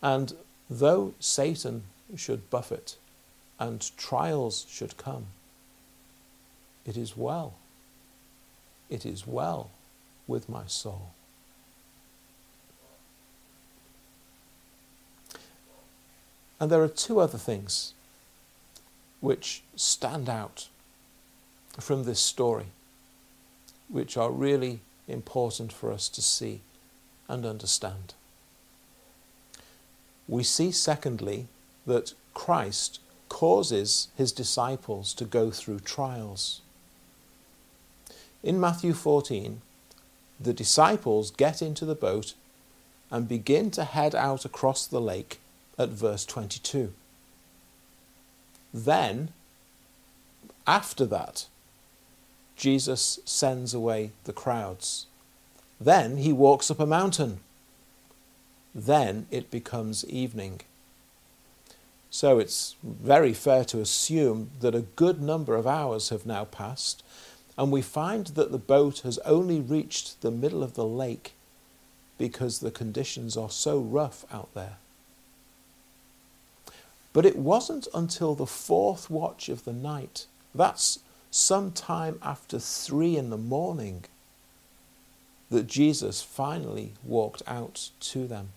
And 0.03 0.35
though 0.69 1.15
Satan 1.21 1.85
should 2.17 2.51
buffet 2.51 2.97
and 3.59 3.91
trials 3.97 4.67
should 4.69 4.97
come, 4.97 5.27
it 6.85 6.97
is 6.97 7.17
well. 7.17 7.55
It 8.91 9.07
is 9.07 9.27
well 9.27 9.71
with 10.27 10.49
my 10.49 10.67
soul. 10.67 11.11
And 16.59 16.71
there 16.71 16.83
are 16.83 16.89
two 16.89 17.19
other 17.19 17.39
things 17.39 17.93
which 19.21 19.63
stand 19.75 20.29
out 20.29 20.69
from 21.79 22.05
this 22.05 22.21
story 22.21 22.67
which 23.93 24.17
are 24.17 24.31
really 24.31 24.81
important 25.07 25.73
for 25.73 25.93
us 25.93 26.09
to 26.09 26.23
see 26.23 26.63
and 27.29 27.45
understand. 27.45 28.15
We 30.27 30.43
see, 30.43 30.73
secondly, 30.73 31.47
that 31.87 32.15
Christ 32.33 33.01
causes 33.29 34.09
his 34.17 34.33
disciples 34.33 35.13
to 35.15 35.25
go 35.25 35.51
through 35.51 35.81
trials. 35.81 36.63
In 38.43 38.59
Matthew 38.59 38.95
14, 38.95 39.61
the 40.41 40.55
disciples 40.55 41.31
get 41.31 41.61
into 41.63 41.85
the 41.85 41.95
boat 41.95 42.35
and 43.11 43.29
begin 43.29 43.71
to 43.73 43.85
head 43.85 44.15
out 44.15 44.45
across 44.45 44.87
the 44.87 45.01
lake 45.01 45.39
at 45.79 45.91
verse 45.91 46.25
22. 46.25 46.93
Then, 48.73 49.29
after 50.67 51.05
that, 51.07 51.47
Jesus 52.63 53.19
sends 53.25 53.75
away 53.75 54.13
the 54.23 54.33
crowds. 54.33 55.07
Then 55.81 56.19
he 56.19 56.33
walks 56.33 56.71
up 56.71 56.79
a 56.79 56.87
mountain. 56.87 57.41
Then 58.73 59.27
it 59.33 59.51
becomes 59.51 60.05
evening. 60.05 60.61
So 62.09 62.39
it's 62.39 62.77
very 62.81 63.33
fair 63.33 63.65
to 63.65 63.81
assume 63.81 64.51
that 64.61 64.77
a 64.77 64.87
good 64.95 65.21
number 65.21 65.57
of 65.57 65.67
hours 65.67 66.11
have 66.11 66.25
now 66.25 66.45
passed, 66.45 67.03
and 67.59 67.73
we 67.73 67.83
find 67.83 68.29
that 68.29 68.53
the 68.53 68.59
boat 68.59 69.01
has 69.01 69.19
only 69.25 69.61
reached 69.61 70.21
the 70.21 70.31
middle 70.31 70.63
of 70.63 70.75
the 70.75 70.87
lake 70.87 71.33
because 72.17 72.61
the 72.61 72.71
conditions 72.71 73.37
are 73.37 73.51
so 73.51 73.81
rough 73.81 74.25
out 74.33 74.55
there. 74.55 74.77
But 77.13 77.27
it 77.27 77.35
wasn't 77.35 77.89
until 77.93 78.37
the 78.37 78.47
fourth 78.47 79.11
watch 79.11 79.49
of 79.49 79.65
the 79.65 79.73
night, 79.73 80.27
that's 80.55 81.01
some 81.33 81.73
time 81.73 82.19
after 82.23 82.59
three 82.59 83.17
in 83.17 83.31
the 83.31 83.39
morning, 83.39 84.05
that 85.51 85.67
Jesus 85.67 86.23
finally 86.23 86.93
walked 87.03 87.43
out 87.47 87.91
to 88.01 88.27
them. 88.27 88.51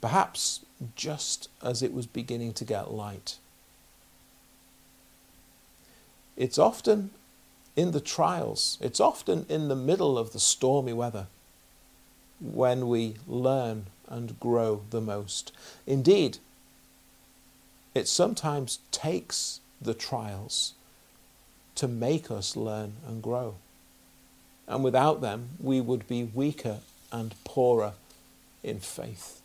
Perhaps 0.00 0.64
just 0.96 1.50
as 1.62 1.82
it 1.82 1.92
was 1.92 2.06
beginning 2.06 2.54
to 2.54 2.64
get 2.64 2.90
light. 2.90 3.36
It's 6.36 6.58
often 6.58 7.10
in 7.76 7.90
the 7.90 8.00
trials, 8.00 8.78
it's 8.80 9.00
often 9.00 9.44
in 9.48 9.68
the 9.68 9.76
middle 9.76 10.16
of 10.16 10.32
the 10.32 10.40
stormy 10.40 10.94
weather 10.94 11.26
when 12.40 12.88
we 12.88 13.16
learn 13.26 13.86
and 14.08 14.40
grow 14.40 14.82
the 14.88 15.02
most. 15.02 15.52
Indeed, 15.86 16.38
it 17.94 18.08
sometimes 18.08 18.78
takes 18.90 19.60
the 19.82 19.94
trials 19.94 20.74
to 21.78 21.88
make 21.88 22.30
us 22.30 22.56
learn 22.56 22.94
and 23.06 23.22
grow. 23.22 23.54
And 24.66 24.84
without 24.84 25.20
them, 25.20 25.50
we 25.60 25.80
would 25.80 26.06
be 26.08 26.24
weaker 26.24 26.78
and 27.10 27.34
poorer 27.44 27.92
in 28.62 28.80
faith. 28.80 29.40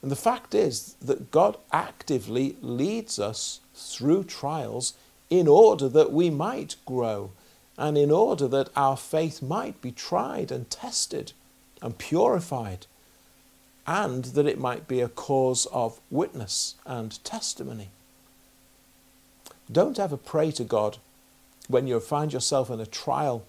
And 0.00 0.10
the 0.10 0.16
fact 0.16 0.54
is 0.54 0.94
that 1.02 1.30
God 1.30 1.56
actively 1.72 2.56
leads 2.60 3.18
us 3.18 3.60
through 3.74 4.24
trials 4.24 4.94
in 5.30 5.48
order 5.48 5.88
that 5.88 6.12
we 6.12 6.30
might 6.30 6.76
grow 6.86 7.32
and 7.76 7.98
in 7.98 8.10
order 8.10 8.46
that 8.46 8.70
our 8.76 8.96
faith 8.96 9.42
might 9.42 9.82
be 9.82 9.90
tried 9.90 10.52
and 10.52 10.70
tested 10.70 11.32
and 11.82 11.98
purified 11.98 12.86
and 13.86 14.26
that 14.26 14.46
it 14.46 14.58
might 14.58 14.86
be 14.86 15.00
a 15.00 15.08
cause 15.08 15.66
of 15.72 16.00
witness 16.10 16.76
and 16.86 17.22
testimony. 17.24 17.88
Don't 19.70 19.98
ever 19.98 20.16
pray 20.16 20.50
to 20.52 20.64
God 20.64 20.98
when 21.68 21.86
you 21.86 21.98
find 22.00 22.32
yourself 22.32 22.70
in 22.70 22.80
a 22.80 22.86
trial. 22.86 23.44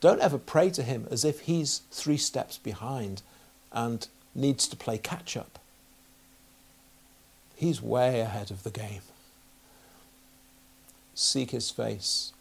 Don't 0.00 0.20
ever 0.20 0.38
pray 0.38 0.70
to 0.70 0.82
Him 0.82 1.06
as 1.10 1.24
if 1.24 1.40
He's 1.40 1.82
three 1.90 2.16
steps 2.16 2.58
behind 2.58 3.22
and 3.72 4.08
needs 4.34 4.68
to 4.68 4.76
play 4.76 4.98
catch 4.98 5.36
up. 5.36 5.58
He's 7.54 7.80
way 7.80 8.20
ahead 8.20 8.50
of 8.50 8.62
the 8.64 8.70
game. 8.70 9.02
Seek 11.14 11.52
His 11.52 11.70
face 11.70 12.32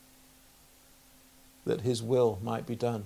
that 1.66 1.82
His 1.82 2.04
will 2.04 2.40
might 2.44 2.66
be 2.66 2.76
done 2.76 3.06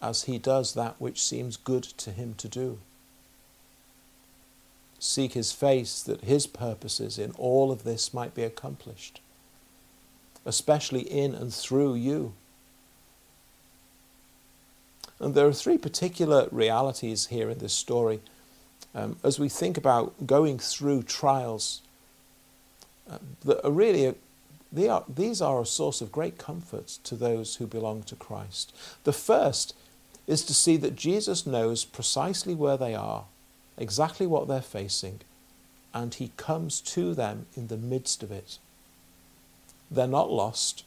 as 0.00 0.24
he 0.24 0.38
does 0.38 0.74
that 0.74 0.94
which 0.98 1.22
seems 1.22 1.56
good 1.56 1.82
to 1.82 2.10
him 2.10 2.34
to 2.38 2.48
do. 2.48 2.78
Seek 4.98 5.32
his 5.34 5.52
face 5.52 6.02
that 6.02 6.24
his 6.24 6.46
purposes 6.46 7.18
in 7.18 7.32
all 7.32 7.70
of 7.70 7.84
this 7.84 8.12
might 8.12 8.34
be 8.34 8.42
accomplished, 8.42 9.20
especially 10.44 11.02
in 11.02 11.34
and 11.34 11.52
through 11.54 11.94
you. 11.94 12.34
And 15.20 15.34
there 15.34 15.46
are 15.46 15.52
three 15.52 15.78
particular 15.78 16.48
realities 16.50 17.26
here 17.26 17.50
in 17.50 17.58
this 17.58 17.72
story. 17.72 18.20
Um, 18.94 19.16
as 19.22 19.38
we 19.38 19.48
think 19.48 19.76
about 19.76 20.26
going 20.26 20.58
through 20.58 21.02
trials 21.02 21.82
uh, 23.10 23.18
that 23.44 23.64
are 23.64 23.70
really 23.70 24.06
a, 24.06 24.14
they 24.72 24.88
are, 24.88 25.04
these 25.08 25.40
are 25.40 25.60
a 25.60 25.66
source 25.66 26.00
of 26.00 26.12
great 26.12 26.38
comfort 26.38 26.98
to 27.04 27.14
those 27.14 27.56
who 27.56 27.66
belong 27.66 28.02
to 28.04 28.16
Christ. 28.16 28.74
The 29.04 29.12
first 29.12 29.74
is 30.26 30.44
to 30.44 30.54
see 30.54 30.76
that 30.76 30.94
Jesus 30.94 31.46
knows 31.46 31.84
precisely 31.84 32.54
where 32.54 32.76
they 32.76 32.94
are, 32.94 33.24
exactly 33.78 34.26
what 34.26 34.48
they're 34.48 34.60
facing, 34.60 35.20
and 35.94 36.14
he 36.14 36.32
comes 36.36 36.80
to 36.80 37.14
them 37.14 37.46
in 37.56 37.68
the 37.68 37.76
midst 37.76 38.22
of 38.22 38.30
it. 38.30 38.58
They're 39.90 40.06
not 40.06 40.30
lost. 40.30 40.84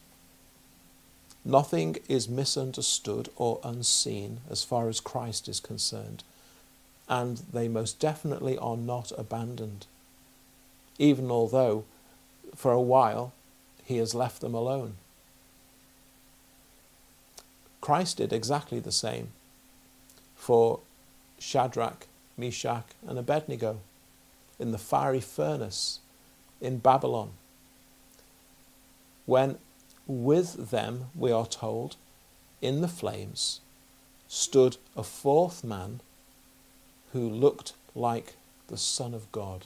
Nothing 1.43 1.97
is 2.08 2.30
misunderstood 2.30 3.30
or 3.36 3.60
unseen 3.63 4.41
as 4.49 4.63
far 4.63 4.89
as 4.89 4.99
Christ 4.99 5.47
is 5.47 5.60
concerned, 5.60 6.23
and 7.10 7.41
they 7.51 7.67
most 7.67 7.99
definitely 7.99 8.58
are 8.60 8.77
not 8.77 9.12
abandoned, 9.17 9.88
even 10.99 11.32
although 11.32 11.86
for 12.56 12.71
a 12.71 12.82
while 12.82 13.34
he 13.84 13.97
has 13.97 14.13
left 14.13 14.41
them 14.41 14.54
alone. 14.54 14.95
Christ 17.82 18.17
did 18.17 18.32
exactly 18.32 18.80
the 18.80 18.91
same 18.91 19.30
for 20.36 20.80
Shadrach, 21.39 22.06
Meshach, 22.38 22.86
and 23.08 23.17
Abednego 23.17 23.80
in 24.60 24.72
the 24.72 24.78
fiery 24.78 25.20
furnace 25.20 26.00
in 26.60 26.78
Babylon. 26.78 27.32
When 29.26 29.58
with 30.08 30.72
them, 30.72 31.06
we 31.15 31.32
are 31.32 31.48
told, 31.48 31.96
in 32.62 32.82
the 32.82 32.88
flames 32.88 33.62
stood 34.28 34.78
a 34.96 35.04
fourth 35.04 35.63
man 35.63 36.00
who 37.12 37.30
looked 37.30 37.74
like 37.96 38.36
the 38.67 38.78
Son 38.78 39.13
of 39.13 39.32
God. 39.32 39.65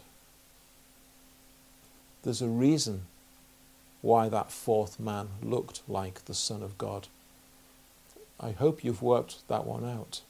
There's 2.23 2.41
a 2.41 2.47
reason 2.47 3.03
why 4.01 4.29
that 4.29 4.51
fourth 4.51 4.99
man 4.99 5.27
looked 5.43 5.81
like 5.87 6.25
the 6.25 6.33
Son 6.33 6.63
of 6.63 6.77
God. 6.77 7.07
I 8.39 8.51
hope 8.51 8.83
you've 8.83 9.01
worked 9.01 9.47
that 9.47 9.65
one 9.65 9.85
out. 9.85 10.21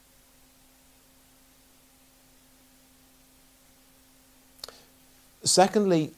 Secondly, 5.46 6.12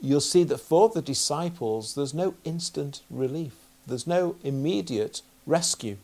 you'll 0.00 0.20
see 0.20 0.44
that 0.44 0.58
for 0.58 0.88
the 0.88 1.02
disciples, 1.02 1.94
there's 1.94 2.14
no 2.14 2.34
instant 2.44 3.02
relief, 3.10 3.54
there's 3.86 4.06
no 4.06 4.36
immediate 4.42 5.22
rescue. 5.46 5.96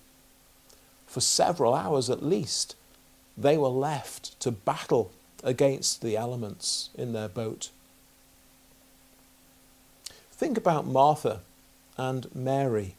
For 1.06 1.20
several 1.20 1.74
hours 1.74 2.10
at 2.10 2.22
least, 2.22 2.76
they 3.37 3.56
were 3.56 3.68
left 3.68 4.38
to 4.40 4.50
battle 4.50 5.10
against 5.42 6.02
the 6.02 6.16
elements 6.16 6.90
in 6.96 7.12
their 7.12 7.28
boat. 7.28 7.70
Think 10.32 10.58
about 10.58 10.87
Martha 10.87 11.40
and 11.96 12.34
Mary 12.34 12.96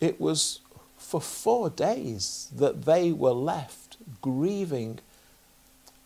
it 0.00 0.20
was 0.20 0.60
for 0.96 1.20
four 1.20 1.70
days 1.70 2.48
that 2.54 2.84
they 2.84 3.12
were 3.12 3.32
left 3.32 3.96
grieving 4.20 5.00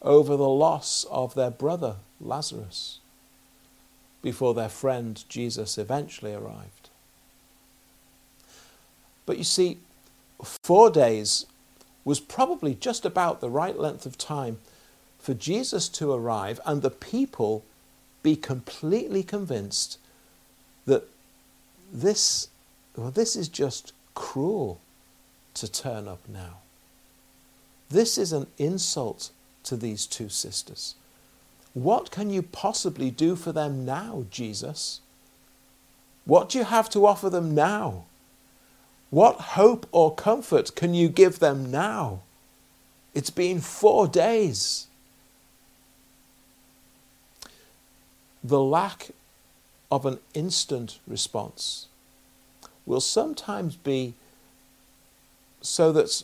over 0.03 0.37
the 0.37 0.49
loss 0.49 1.05
of 1.11 1.35
their 1.35 1.51
brother 1.51 1.97
Lazarus 2.21 2.99
before 4.21 4.55
their 4.55 4.69
friend 4.69 5.25
Jesus 5.29 5.79
eventually 5.79 6.35
arrived. 6.35 6.91
But 9.27 9.39
you 9.39 9.45
see, 9.45 9.79
four 10.63 10.91
days 10.91 11.47
was 12.05 12.21
probably 12.21 12.75
just 12.75 13.05
about 13.05 13.41
the 13.41 13.51
right 13.51 13.79
length 13.79 14.07
of 14.07 14.19
time 14.19 14.59
for 15.19 15.35
Jesus 15.35 15.89
to 15.89 16.13
arrive 16.13 16.61
and 16.67 16.83
the 16.83 16.91
people 16.91 17.65
be 18.23 18.35
completely 18.35 19.23
convinced 19.23 19.99
that 20.87 21.05
this 21.93 22.49
well, 22.97 23.11
this 23.11 23.37
is 23.37 23.49
just 23.49 23.93
cruel 24.15 24.81
to 25.55 25.71
turn 25.71 26.07
up 26.09 26.29
now. 26.29 26.59
This 27.89 28.19
is 28.19 28.33
an 28.33 28.47
insult 28.59 29.31
to 29.65 29.77
these 29.77 30.07
two 30.07 30.29
sisters. 30.29 30.95
What 31.75 32.11
can 32.11 32.31
you 32.31 32.43
possibly 32.43 33.11
do 33.11 33.37
for 33.37 33.53
them 33.53 33.85
now, 33.85 34.27
Jesus? 34.31 35.01
What 36.25 36.51
do 36.51 36.59
you 36.59 36.65
have 36.65 36.91
to 36.91 37.07
offer 37.07 37.31
them 37.31 37.55
now? 37.55 38.05
What 39.11 39.37
hope 39.41 39.87
or 39.93 40.15
comfort 40.15 40.75
can 40.75 40.95
you 40.95 41.09
give 41.09 41.39
them 41.39 41.71
now? 41.71 42.21
It's 43.15 43.31
been 43.31 43.61
four 43.61 44.09
days. 44.09 44.87
The 48.43 48.61
lack 48.61 49.11
of 49.91 50.07
an 50.07 50.19
instant 50.35 50.99
response 51.07 51.87
will 52.87 53.01
sometimes 53.01 53.77
be 53.77 54.15
so 55.61 55.93
that 55.93 56.23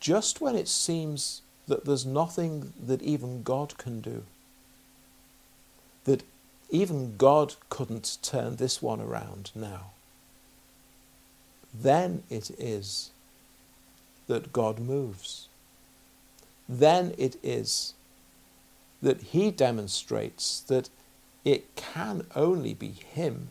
just 0.00 0.40
when 0.40 0.56
it 0.56 0.68
seems 0.68 1.42
that 1.66 1.84
there's 1.84 2.06
nothing 2.06 2.72
that 2.86 3.02
even 3.02 3.42
God 3.42 3.78
can 3.78 4.00
do, 4.00 4.24
that 6.04 6.22
even 6.70 7.16
God 7.16 7.54
couldn't 7.70 8.18
turn 8.22 8.56
this 8.56 8.82
one 8.82 9.00
around 9.00 9.50
now, 9.54 9.90
then 11.72 12.22
it 12.30 12.50
is 12.58 13.10
that 14.26 14.52
God 14.52 14.78
moves. 14.78 15.48
Then 16.68 17.14
it 17.18 17.36
is 17.42 17.94
that 19.02 19.20
He 19.20 19.50
demonstrates 19.50 20.60
that 20.60 20.88
it 21.44 21.76
can 21.76 22.26
only 22.34 22.74
be 22.74 22.88
Him 22.88 23.50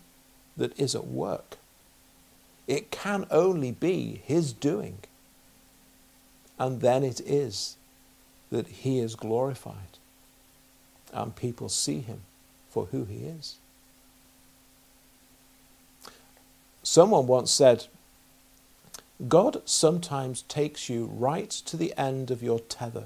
that 0.57 0.77
is 0.79 0.95
at 0.95 1.07
work. 1.07 1.57
It 2.67 2.91
can 2.91 3.25
only 3.29 3.71
be 3.71 4.21
His 4.25 4.53
doing. 4.53 4.99
And 6.57 6.81
then 6.81 7.03
it 7.03 7.19
is 7.21 7.77
that 8.53 8.67
He 8.67 8.99
is 8.99 9.15
glorified 9.15 9.97
and 11.11 11.35
people 11.35 11.69
see 11.69 12.01
Him 12.01 12.21
for 12.69 12.85
who 12.85 13.03
He 13.03 13.25
is. 13.25 13.55
Someone 16.83 17.25
once 17.25 17.49
said, 17.49 17.87
God 19.27 19.63
sometimes 19.65 20.43
takes 20.43 20.87
you 20.87 21.05
right 21.05 21.49
to 21.49 21.75
the 21.75 21.95
end 21.97 22.29
of 22.29 22.43
your 22.43 22.59
tether 22.59 23.05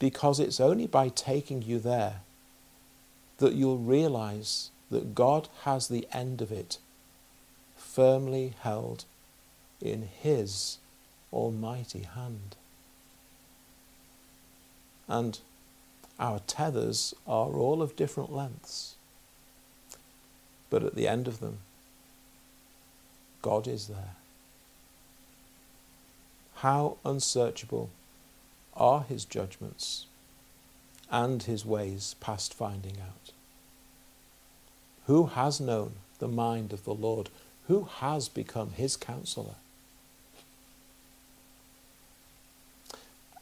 because 0.00 0.40
it's 0.40 0.58
only 0.58 0.88
by 0.88 1.08
taking 1.08 1.62
you 1.62 1.78
there 1.78 2.22
that 3.38 3.52
you'll 3.52 3.78
realize 3.78 4.70
that 4.90 5.14
God 5.14 5.48
has 5.62 5.86
the 5.86 6.08
end 6.12 6.42
of 6.42 6.50
it 6.50 6.78
firmly 7.76 8.54
held 8.62 9.04
in 9.80 10.08
His 10.20 10.78
almighty 11.32 12.00
hand. 12.00 12.56
And 15.08 15.38
our 16.18 16.40
tethers 16.40 17.14
are 17.26 17.50
all 17.50 17.82
of 17.82 17.96
different 17.96 18.32
lengths, 18.32 18.94
but 20.70 20.82
at 20.82 20.94
the 20.94 21.06
end 21.06 21.28
of 21.28 21.40
them, 21.40 21.58
God 23.42 23.68
is 23.68 23.86
there. 23.86 24.16
How 26.56 26.96
unsearchable 27.04 27.90
are 28.74 29.02
his 29.02 29.24
judgments 29.24 30.06
and 31.10 31.42
his 31.42 31.64
ways 31.64 32.16
past 32.20 32.54
finding 32.54 32.96
out? 33.00 33.32
Who 35.06 35.26
has 35.26 35.60
known 35.60 35.92
the 36.18 36.28
mind 36.28 36.72
of 36.72 36.84
the 36.84 36.94
Lord? 36.94 37.28
Who 37.68 37.84
has 37.84 38.28
become 38.28 38.70
his 38.70 38.96
counselor? 38.96 39.56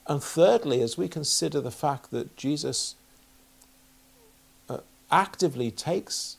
And 0.07 0.23
thirdly, 0.23 0.83
as 0.83 0.99
we 0.99 1.09
consider 1.09 1.61
the 1.61 1.71
fact 1.71 2.11
that 2.11 2.37
Jesus 2.37 2.95
uh, 4.69 4.79
actively 5.11 5.71
takes 5.71 6.37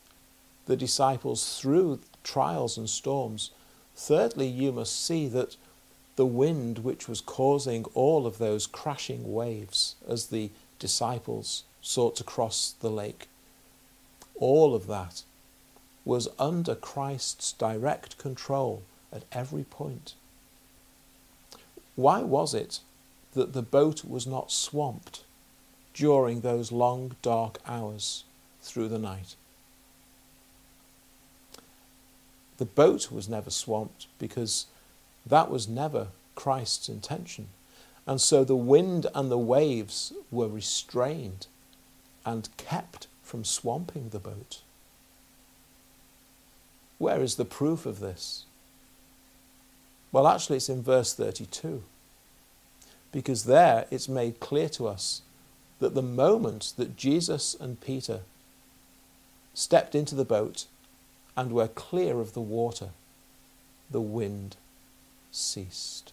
the 0.67 0.75
disciples 0.75 1.60
through 1.60 1.99
trials 2.23 2.78
and 2.78 2.89
storms, 2.89 3.51
thirdly, 3.95 4.47
you 4.47 4.71
must 4.71 5.04
see 5.04 5.28
that 5.30 5.56
the 6.15 6.25
wind 6.25 6.80
which 6.80 7.08
was 7.08 7.21
causing 7.21 7.86
all 7.93 8.25
of 8.25 8.38
those 8.38 8.67
crashing 8.67 9.34
waves 9.34 9.95
as 10.08 10.28
the 10.28 10.49
disciples 10.80 11.63
sought 11.82 12.15
to 12.15 12.23
cross 12.23 12.75
the 12.82 12.89
lake, 12.89 13.28
all 14.36 14.75
of 14.75 14.88
that 14.88 15.23
was 16.04 16.28
under 16.38 16.75
Christ's 16.75 17.51
direct 17.54 18.17
control 18.17 18.84
at 19.12 19.23
every 19.32 19.63
point. 19.63 20.13
Why 21.95 22.21
was 22.21 22.54
it 22.54 22.80
that 23.36 23.54
the 23.54 23.62
boat 23.62 24.04
was 24.04 24.26
not 24.26 24.52
swamped 24.52 25.24
during 25.93 26.41
those 26.41 26.71
long, 26.71 27.15
dark 27.21 27.60
hours 27.67 28.24
through 28.62 28.88
the 28.88 29.00
night? 29.00 29.36
The 32.58 32.65
boat 32.65 33.12
was 33.12 33.30
never 33.30 33.50
swamped 33.50 34.08
because 34.17 34.65
that 35.26 35.52
was 35.52 35.67
never 35.67 36.08
Christ's 36.36 36.89
intention. 36.89 37.50
And 38.08 38.21
so 38.21 38.43
the 38.43 38.56
wind 38.56 39.08
and 39.13 39.30
the 39.30 39.38
waves 39.38 40.13
were 40.32 40.48
restrained 40.48 41.48
and 42.26 42.50
kept 42.58 43.08
from 43.24 43.43
swamping 43.43 44.10
the 44.10 44.19
boat. 44.19 44.62
Where 46.98 47.21
is 47.21 47.36
the 47.36 47.45
proof 47.45 47.86
of 47.86 48.00
this? 48.00 48.45
Well, 50.12 50.28
actually, 50.28 50.58
it's 50.58 50.69
in 50.69 50.82
verse 50.82 51.13
32. 51.13 51.84
Because 53.15 53.45
there 53.45 53.86
it's 53.91 54.10
made 54.10 54.41
clear 54.41 54.67
to 54.67 54.89
us 54.89 55.21
that 55.80 55.95
the 55.95 56.01
moment 56.01 56.73
that 56.75 56.97
Jesus 56.97 57.56
and 57.58 57.80
Peter 57.80 58.19
stepped 59.54 59.95
into 59.95 60.15
the 60.15 60.25
boat 60.25 60.65
and 61.38 61.54
were 61.54 61.69
clear 61.69 62.19
of 62.19 62.34
the 62.34 62.41
water, 62.41 62.89
the 63.89 64.01
wind 64.01 64.58
ceased. 65.32 66.12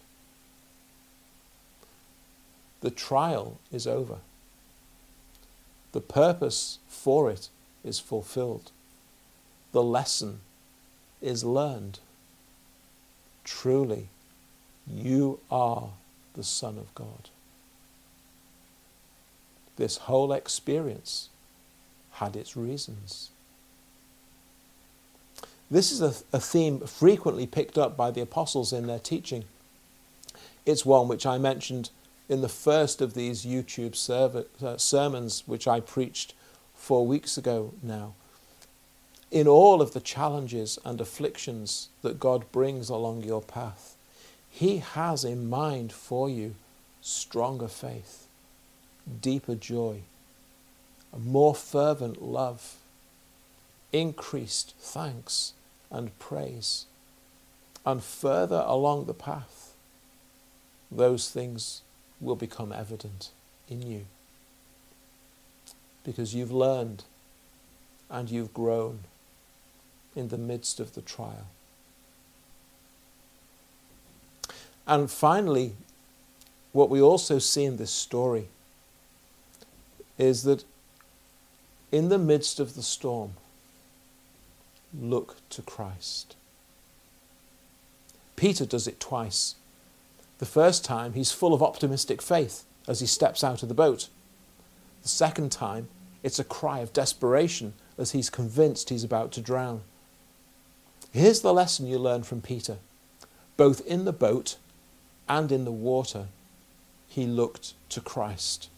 The 2.79 2.89
trial 2.89 3.59
is 3.69 3.85
over. 3.85 4.19
The 5.91 5.99
purpose 5.99 6.79
for 6.87 7.29
it 7.29 7.49
is 7.83 7.99
fulfilled. 7.99 8.71
The 9.73 9.83
lesson 9.83 10.39
is 11.21 11.43
learned. 11.43 11.99
Truly, 13.43 14.07
you 14.87 15.41
are 15.51 15.89
the 16.33 16.43
Son 16.43 16.77
of 16.77 16.93
God. 16.95 17.29
This 19.75 19.97
whole 19.97 20.31
experience 20.31 21.29
had 22.13 22.35
its 22.35 22.55
reasons. 22.55 23.31
This 25.71 25.91
is 25.91 26.01
a, 26.01 26.13
a, 26.35 26.39
theme 26.39 26.81
frequently 26.81 27.47
picked 27.47 27.77
up 27.77 27.97
by 27.97 28.11
the 28.11 28.21
apostles 28.21 28.71
in 28.71 28.85
their 28.85 28.99
teaching. 28.99 29.45
It's 30.65 30.85
one 30.85 31.07
which 31.07 31.25
I 31.25 31.39
mentioned 31.39 31.89
in 32.29 32.41
the 32.41 32.49
first 32.49 33.01
of 33.01 33.15
these 33.15 33.45
YouTube 33.45 33.95
uh, 34.63 34.77
sermons, 34.77 35.43
which 35.47 35.67
I 35.67 35.79
preached 35.79 36.35
four 36.75 37.07
weeks 37.07 37.37
ago 37.37 37.73
now. 37.81 38.13
In 39.31 39.47
all 39.47 39.81
of 39.81 39.93
the 39.93 39.99
challenges 39.99 40.77
and 40.85 41.01
afflictions 41.01 41.89
that 42.03 42.19
God 42.19 42.51
brings 42.51 42.89
along 42.89 43.23
your 43.23 43.41
path, 43.41 43.95
He 44.55 44.77
has 44.77 45.25
in 45.25 45.49
mind 45.49 45.91
for 45.91 46.29
you 46.29 46.53
stronger 47.01 47.67
faith, 47.67 48.27
deeper 49.19 49.55
joy, 49.55 50.01
a 51.11 51.17
more 51.17 51.55
fervent 51.55 52.21
love, 52.21 52.75
increased 53.91 54.75
thanks 54.79 55.53
and 55.89 56.17
praise. 56.19 56.85
And 57.83 58.03
further 58.03 58.63
along 58.67 59.05
the 59.05 59.15
path, 59.15 59.73
those 60.91 61.31
things 61.31 61.81
will 62.21 62.35
become 62.35 62.71
evident 62.71 63.31
in 63.67 63.81
you. 63.81 64.05
Because 66.03 66.35
you've 66.35 66.51
learned 66.51 67.05
and 68.07 68.29
you've 68.29 68.53
grown 68.53 68.99
in 70.15 70.27
the 70.27 70.37
midst 70.37 70.79
of 70.79 70.93
the 70.93 71.01
trial. 71.01 71.47
And 74.85 75.09
finally, 75.09 75.73
what 76.71 76.89
we 76.89 77.01
also 77.01 77.39
see 77.39 77.63
in 77.63 77.77
this 77.77 77.91
story 77.91 78.47
is 80.17 80.43
that 80.43 80.63
in 81.91 82.09
the 82.09 82.17
midst 82.17 82.59
of 82.59 82.75
the 82.75 82.83
storm, 82.83 83.33
look 84.99 85.37
to 85.49 85.61
Christ. 85.61 86.35
Peter 88.35 88.65
does 88.65 88.87
it 88.87 88.99
twice. 88.99 89.55
The 90.39 90.45
first 90.45 90.83
time, 90.83 91.13
he's 91.13 91.31
full 91.31 91.53
of 91.53 91.63
optimistic 91.63 92.21
faith 92.21 92.63
as 92.87 92.99
he 92.99 93.05
steps 93.05 93.43
out 93.43 93.63
of 93.63 93.69
the 93.69 93.75
boat. 93.75 94.09
The 95.03 95.09
second 95.09 95.51
time, 95.51 95.87
it's 96.23 96.39
a 96.39 96.43
cry 96.43 96.79
of 96.79 96.93
desperation 96.93 97.73
as 97.97 98.11
he's 98.11 98.29
convinced 98.29 98.89
he's 98.89 99.03
about 99.03 99.31
to 99.33 99.41
drown. 99.41 99.81
Here's 101.11 101.41
the 101.41 101.53
lesson 101.53 101.87
you 101.87 101.99
learn 101.99 102.23
from 102.23 102.41
Peter 102.41 102.77
both 103.55 103.85
in 103.85 104.05
the 104.05 104.11
boat 104.11 104.57
and 105.27 105.51
in 105.51 105.65
the 105.65 105.71
water, 105.71 106.27
he 107.07 107.25
looked 107.25 107.73
to 107.89 108.01
Christ. 108.01 108.69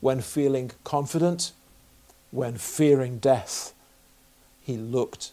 When 0.00 0.20
feeling 0.20 0.70
confident, 0.84 1.52
when 2.30 2.56
fearing 2.56 3.18
death, 3.18 3.72
he 4.60 4.76
looked 4.76 5.32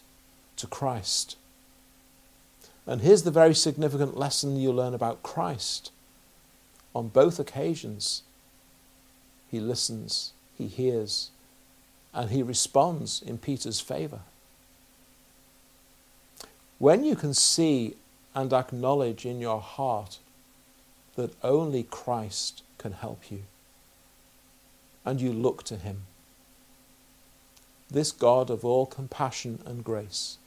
to 0.56 0.66
Christ. 0.66 1.36
And 2.86 3.00
here's 3.00 3.22
the 3.22 3.30
very 3.30 3.54
significant 3.54 4.16
lesson 4.16 4.56
you 4.56 4.72
learn 4.72 4.94
about 4.94 5.22
Christ. 5.22 5.90
On 6.94 7.08
both 7.08 7.38
occasions, 7.38 8.22
he 9.50 9.60
listens, 9.60 10.32
he 10.58 10.66
hears, 10.66 11.30
and 12.12 12.30
he 12.30 12.42
responds 12.42 13.22
in 13.22 13.38
Peter's 13.38 13.80
favor. 13.80 14.20
When 16.78 17.04
you 17.04 17.14
can 17.14 17.32
see 17.32 17.96
and 18.34 18.52
acknowledge 18.52 19.26
in 19.26 19.40
your 19.40 19.60
heart 19.60 20.18
that 21.16 21.34
only 21.42 21.82
Christ 21.82 22.62
can 22.78 22.92
help 22.92 23.30
you, 23.30 23.42
and 25.04 25.20
you 25.20 25.32
look 25.32 25.62
to 25.64 25.76
him, 25.76 26.02
this 27.90 28.10
God 28.10 28.48
of 28.48 28.64
all 28.64 28.86
compassion 28.86 29.60
and 29.66 29.84
grace 29.84 30.38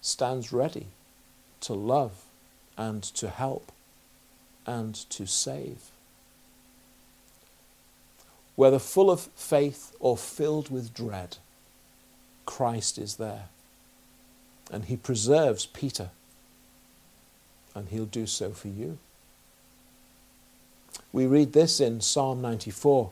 stands 0.00 0.52
ready 0.52 0.86
to 1.60 1.74
love 1.74 2.24
and 2.76 3.02
to 3.02 3.28
help 3.28 3.70
and 4.66 4.94
to 5.10 5.26
save. 5.26 5.90
Whether 8.56 8.78
full 8.78 9.10
of 9.10 9.28
faith 9.36 9.94
or 10.00 10.16
filled 10.16 10.70
with 10.70 10.94
dread, 10.94 11.36
Christ 12.46 12.98
is 12.98 13.16
there. 13.16 13.44
And 14.70 14.86
he 14.86 14.96
preserves 14.96 15.66
Peter. 15.66 16.10
And 17.76 17.90
he'll 17.90 18.06
do 18.06 18.26
so 18.26 18.52
for 18.52 18.68
you. 18.68 18.96
We 21.12 21.26
read 21.26 21.52
this 21.52 21.78
in 21.78 22.00
Psalm 22.00 22.40
94 22.40 23.10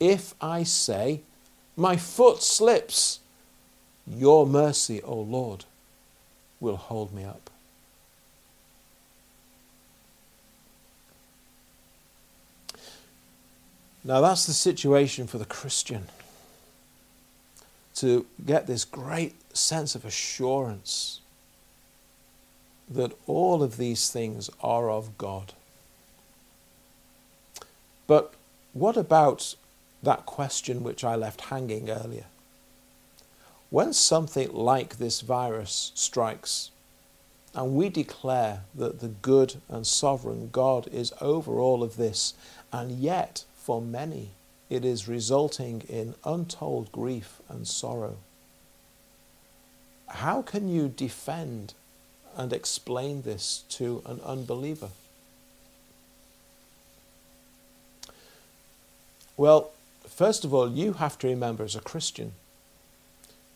If 0.00 0.34
I 0.40 0.62
say, 0.62 1.20
My 1.76 1.98
foot 1.98 2.42
slips, 2.42 3.20
your 4.06 4.46
mercy, 4.46 5.02
O 5.02 5.14
Lord, 5.14 5.66
will 6.58 6.76
hold 6.76 7.12
me 7.12 7.22
up. 7.24 7.50
Now, 14.02 14.22
that's 14.22 14.46
the 14.46 14.54
situation 14.54 15.26
for 15.26 15.36
the 15.36 15.44
Christian. 15.44 16.06
To 17.96 18.24
get 18.46 18.66
this 18.66 18.86
great 18.86 19.34
sense 19.54 19.94
of 19.94 20.06
assurance 20.06 21.20
that 22.90 23.12
all 23.26 23.62
of 23.62 23.76
these 23.76 24.10
things 24.10 24.50
are 24.62 24.90
of 24.90 25.18
God. 25.18 25.52
But 28.06 28.32
what 28.72 28.96
about 28.96 29.54
that 30.02 30.26
question 30.26 30.82
which 30.82 31.04
I 31.04 31.14
left 31.14 31.42
hanging 31.42 31.90
earlier? 31.90 32.26
When 33.70 33.92
something 33.92 34.52
like 34.52 34.96
this 34.96 35.20
virus 35.20 35.92
strikes, 35.94 36.70
and 37.54 37.74
we 37.74 37.88
declare 37.88 38.60
that 38.74 39.00
the 39.00 39.08
good 39.08 39.56
and 39.68 39.86
sovereign 39.86 40.48
God 40.52 40.86
is 40.88 41.12
over 41.20 41.58
all 41.58 41.82
of 41.82 41.96
this, 41.96 42.34
and 42.72 42.92
yet 42.92 43.44
for 43.56 43.82
many 43.82 44.30
it 44.70 44.84
is 44.84 45.08
resulting 45.08 45.82
in 45.88 46.14
untold 46.24 46.92
grief 46.92 47.40
and 47.48 47.66
sorrow, 47.66 48.16
how 50.06 50.40
can 50.40 50.68
you 50.68 50.88
defend 50.88 51.74
and 52.38 52.52
explain 52.52 53.22
this 53.22 53.64
to 53.68 54.02
an 54.06 54.20
unbeliever? 54.24 54.88
Well, 59.36 59.72
first 60.06 60.44
of 60.44 60.54
all, 60.54 60.70
you 60.70 60.94
have 60.94 61.18
to 61.18 61.26
remember 61.28 61.64
as 61.64 61.76
a 61.76 61.80
Christian 61.80 62.32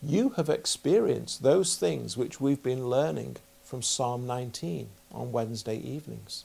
you 0.03 0.31
have 0.31 0.49
experienced 0.49 1.43
those 1.43 1.77
things 1.77 2.17
which 2.17 2.41
we've 2.41 2.63
been 2.63 2.89
learning 2.89 3.37
from 3.65 3.83
Psalm 3.83 4.27
19 4.27 4.89
on 5.13 5.31
Wednesday 5.31 5.77
evenings. 5.77 6.45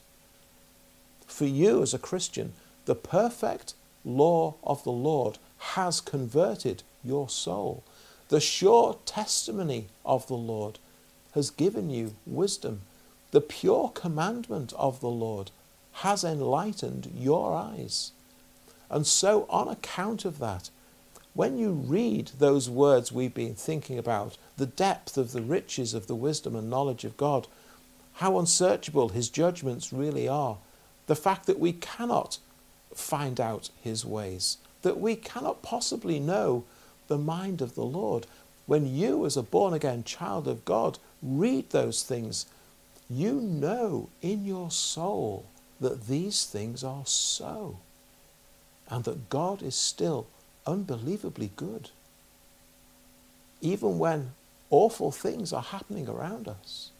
For 1.25 1.45
you 1.45 1.81
as 1.81 1.93
a 1.93 1.99
Christian, 1.99 2.53
the 2.85 2.95
perfect 2.95 3.73
law 4.05 4.53
of 4.63 4.83
the 4.83 4.91
Lord 4.91 5.39
has 5.57 5.99
converted 5.99 6.83
your 7.03 7.29
soul. 7.29 7.83
The 8.29 8.39
sure 8.39 8.99
testimony 9.05 9.87
of 10.05 10.27
the 10.27 10.35
Lord 10.35 10.77
has 11.37 11.51
given 11.51 11.91
you 11.91 12.15
wisdom. 12.25 12.81
The 13.29 13.41
pure 13.41 13.91
commandment 13.93 14.73
of 14.73 15.01
the 15.01 15.09
Lord 15.09 15.51
has 15.93 16.23
enlightened 16.23 17.11
your 17.15 17.53
eyes. 17.53 18.11
And 18.89 19.05
so, 19.05 19.45
on 19.47 19.67
account 19.67 20.25
of 20.25 20.39
that, 20.39 20.71
when 21.35 21.59
you 21.59 21.69
read 21.69 22.31
those 22.39 22.71
words 22.71 23.11
we've 23.11 23.35
been 23.35 23.53
thinking 23.53 23.99
about, 23.99 24.39
the 24.57 24.65
depth 24.65 25.15
of 25.15 25.31
the 25.31 25.43
riches 25.43 25.93
of 25.93 26.07
the 26.07 26.15
wisdom 26.15 26.55
and 26.55 26.71
knowledge 26.71 27.03
of 27.03 27.17
God, 27.17 27.47
how 28.13 28.39
unsearchable 28.39 29.09
his 29.09 29.29
judgments 29.29 29.93
really 29.93 30.27
are, 30.27 30.57
the 31.05 31.15
fact 31.15 31.45
that 31.45 31.59
we 31.59 31.71
cannot 31.71 32.39
find 32.95 33.39
out 33.39 33.69
his 33.83 34.03
ways, 34.03 34.57
that 34.81 34.99
we 34.99 35.15
cannot 35.15 35.61
possibly 35.61 36.19
know 36.19 36.63
the 37.09 37.19
mind 37.19 37.61
of 37.61 37.75
the 37.75 37.85
Lord. 37.85 38.25
When 38.65 38.91
you, 38.95 39.23
as 39.27 39.37
a 39.37 39.43
born 39.43 39.75
again 39.75 40.03
child 40.03 40.47
of 40.47 40.65
God, 40.65 40.97
read 41.21 41.69
those 41.69 42.03
things, 42.03 42.45
you 43.09 43.33
know 43.33 44.09
in 44.21 44.45
your 44.45 44.71
soul 44.71 45.45
that 45.79 46.07
these 46.07 46.45
things 46.45 46.83
are 46.83 47.05
so, 47.05 47.77
and 48.89 49.03
that 49.03 49.29
God 49.29 49.61
is 49.61 49.75
still 49.75 50.27
unbelievably 50.65 51.51
good. 51.55 51.89
Even 53.61 53.97
when 53.97 54.31
awful 54.69 55.11
things 55.11 55.53
are 55.53 55.61
happening 55.61 56.07
around 56.07 56.47
us. 56.47 56.91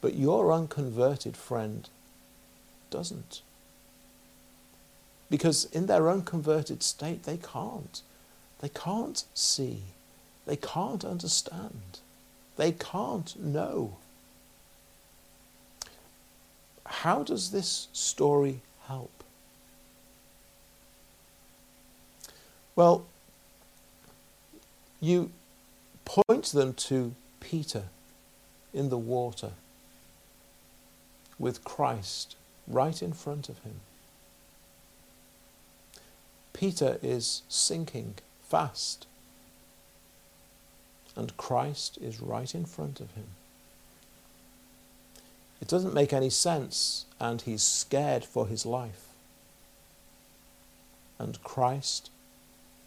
But 0.00 0.14
your 0.14 0.52
unconverted 0.52 1.36
friend 1.36 1.88
doesn't. 2.90 3.42
Because 5.30 5.64
in 5.66 5.86
their 5.86 6.10
unconverted 6.10 6.82
state, 6.82 7.22
they 7.22 7.38
can't. 7.38 8.02
They 8.60 8.68
can't 8.68 9.24
see. 9.34 9.82
They 10.46 10.56
can't 10.56 11.04
understand. 11.04 12.00
They 12.56 12.72
can't 12.72 13.38
know. 13.42 13.96
How 16.86 17.22
does 17.22 17.50
this 17.50 17.88
story 17.92 18.60
help? 18.86 19.24
Well, 22.76 23.04
you 25.00 25.30
point 26.04 26.46
them 26.46 26.74
to 26.74 27.14
Peter 27.40 27.84
in 28.72 28.88
the 28.88 28.98
water 28.98 29.52
with 31.38 31.64
Christ 31.64 32.36
right 32.68 33.02
in 33.02 33.12
front 33.12 33.48
of 33.48 33.58
him. 33.60 33.80
Peter 36.52 36.98
is 37.02 37.42
sinking 37.48 38.14
fast, 38.44 39.06
and 41.16 41.36
Christ 41.36 41.98
is 42.00 42.20
right 42.20 42.54
in 42.54 42.64
front 42.64 43.00
of 43.00 43.12
him. 43.12 43.26
It 45.60 45.68
doesn't 45.68 45.94
make 45.94 46.12
any 46.12 46.30
sense, 46.30 47.06
and 47.20 47.40
he's 47.40 47.62
scared 47.62 48.24
for 48.24 48.46
his 48.46 48.66
life. 48.66 49.08
And 51.18 51.42
Christ 51.44 52.10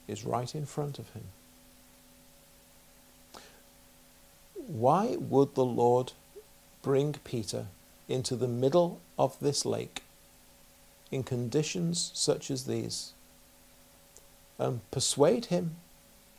is 0.08 0.26
right 0.26 0.54
in 0.54 0.66
front 0.66 1.00
of 1.00 1.10
him. 1.12 1.24
Why 4.68 5.16
would 5.18 5.56
the 5.56 5.66
Lord 5.66 6.12
bring 6.82 7.14
Peter 7.24 7.68
into 8.10 8.36
the 8.36 8.48
middle 8.48 9.00
of 9.18 9.40
this 9.40 9.66
lake 9.66 10.04
in 11.12 11.24
conditions 11.24 12.12
such 12.14 12.52
as 12.52 12.66
these 12.66 13.14
and 14.58 14.80
persuade 14.92 15.46
him 15.46 15.76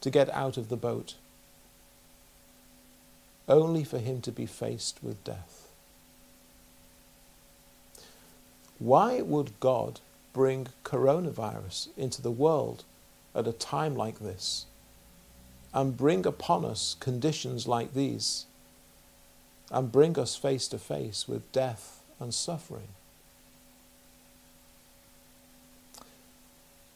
to 0.01 0.11
get 0.11 0.29
out 0.31 0.57
of 0.57 0.69
the 0.69 0.77
boat, 0.77 1.15
only 3.49 3.85
for 3.85 3.99
him 3.99 4.21
to 4.23 4.33
be 4.33 4.47
faced 4.47 5.03
with 5.03 5.23
death? 5.25 5.69
Why 8.79 9.23
would 9.23 9.59
God 9.61 10.01
bring 10.33 10.69
coronavirus 10.85 11.89
into 11.97 12.21
the 12.21 12.31
world 12.31 12.85
at 13.35 13.47
a 13.47 13.53
time 13.53 13.97
like 13.97 14.19
this 14.19 14.67
and 15.73 15.97
bring 15.97 16.27
upon 16.27 16.65
us 16.65 16.97
conditions 17.01 17.67
like 17.67 17.95
these 17.95 18.47
and 19.71 19.91
bring 19.91 20.19
us 20.19 20.37
face 20.37 20.69
to 20.69 20.79
face 20.79 21.27
with 21.27 21.51
death 21.53 22.01
and 22.21 22.35
suffering? 22.35 22.89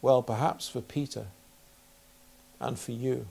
Well, 0.02 0.22
perhaps 0.22 0.68
for 0.68 0.80
Peter 0.80 1.26
and 2.58 2.78
for 2.78 2.92
you 2.92 3.26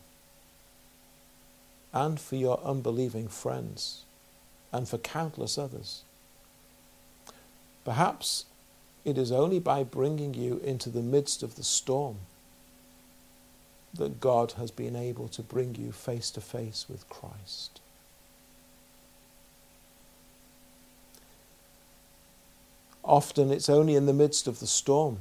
and 1.93 2.19
for 2.19 2.35
your 2.35 2.59
unbelieving 2.63 3.27
friends, 3.27 4.03
and 4.71 4.87
for 4.87 4.97
countless 4.97 5.57
others. 5.57 6.03
Perhaps 7.83 8.45
it 9.05 9.17
is 9.17 9.31
only 9.31 9.59
by 9.59 9.83
bringing 9.83 10.33
you 10.33 10.61
into 10.63 10.89
the 10.89 11.01
midst 11.01 11.41
of 11.41 11.55
the 11.55 11.63
storm 11.63 12.17
that 13.93 14.19
God 14.19 14.53
has 14.53 14.69
been 14.69 14.95
able 14.95 15.27
to 15.29 15.41
bring 15.41 15.75
you 15.75 15.91
face 15.91 16.29
to 16.31 16.41
face 16.41 16.85
with 16.87 17.09
Christ. 17.09 17.79
Often 23.03 23.51
it's 23.51 23.69
only 23.69 23.95
in 23.95 24.05
the 24.05 24.13
midst 24.13 24.47
of 24.47 24.59
the 24.59 24.67
storm 24.67 25.19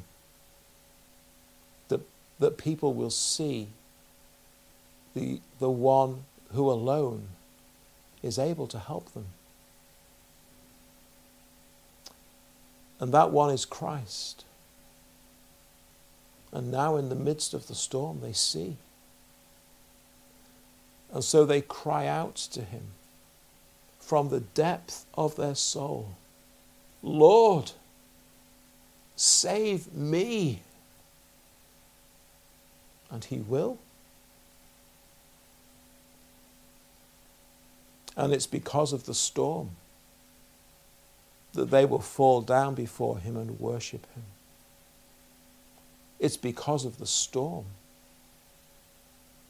that, 1.88 2.02
that 2.38 2.58
people 2.58 2.92
will 2.92 3.10
see 3.10 3.68
the, 5.14 5.40
the 5.58 5.70
one 5.70 6.24
who 6.52 6.70
alone 6.70 7.28
is 8.22 8.38
able 8.38 8.66
to 8.68 8.78
help 8.78 9.12
them. 9.12 9.26
And 13.00 13.12
that 13.12 13.30
one 13.30 13.50
is 13.50 13.64
Christ. 13.64 14.44
And 16.52 16.70
now, 16.70 16.96
in 16.96 17.10
the 17.10 17.14
midst 17.14 17.54
of 17.54 17.68
the 17.68 17.74
storm, 17.74 18.20
they 18.20 18.32
see. 18.32 18.76
And 21.12 21.22
so 21.22 21.44
they 21.44 21.60
cry 21.60 22.06
out 22.06 22.36
to 22.36 22.62
him 22.62 22.88
from 24.00 24.30
the 24.30 24.40
depth 24.40 25.04
of 25.14 25.36
their 25.36 25.54
soul 25.54 26.14
Lord, 27.02 27.72
save 29.16 29.92
me. 29.94 30.62
And 33.10 33.24
he 33.24 33.38
will. 33.38 33.78
And 38.18 38.34
it's 38.34 38.46
because 38.46 38.92
of 38.92 39.06
the 39.06 39.14
storm 39.14 39.70
that 41.54 41.70
they 41.70 41.86
will 41.86 42.00
fall 42.00 42.42
down 42.42 42.74
before 42.74 43.18
him 43.18 43.36
and 43.36 43.58
worship 43.58 44.06
him. 44.14 44.24
It's 46.18 46.36
because 46.36 46.84
of 46.84 46.98
the 46.98 47.06
storm 47.06 47.66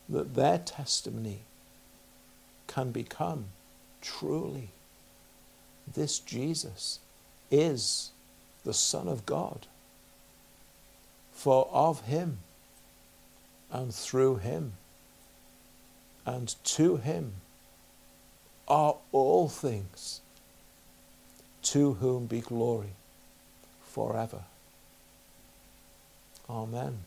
that 0.08 0.34
their 0.34 0.58
testimony 0.58 1.40
can 2.66 2.92
become 2.92 3.46
truly 4.00 4.68
this 5.94 6.18
Jesus 6.18 7.00
is 7.50 8.10
the 8.64 8.74
Son 8.74 9.08
of 9.08 9.24
God. 9.24 9.66
For 11.32 11.68
of 11.72 12.02
him 12.02 12.38
and 13.70 13.94
through 13.94 14.36
him 14.36 14.74
and 16.26 16.54
to 16.64 16.96
him 16.96 17.32
are 18.68 18.96
all 19.12 19.48
things, 19.48 20.20
to 21.62 21.94
whom 21.94 22.26
be 22.26 22.40
glory 22.40 22.92
forever. 23.82 24.42
Amen. 26.48 26.98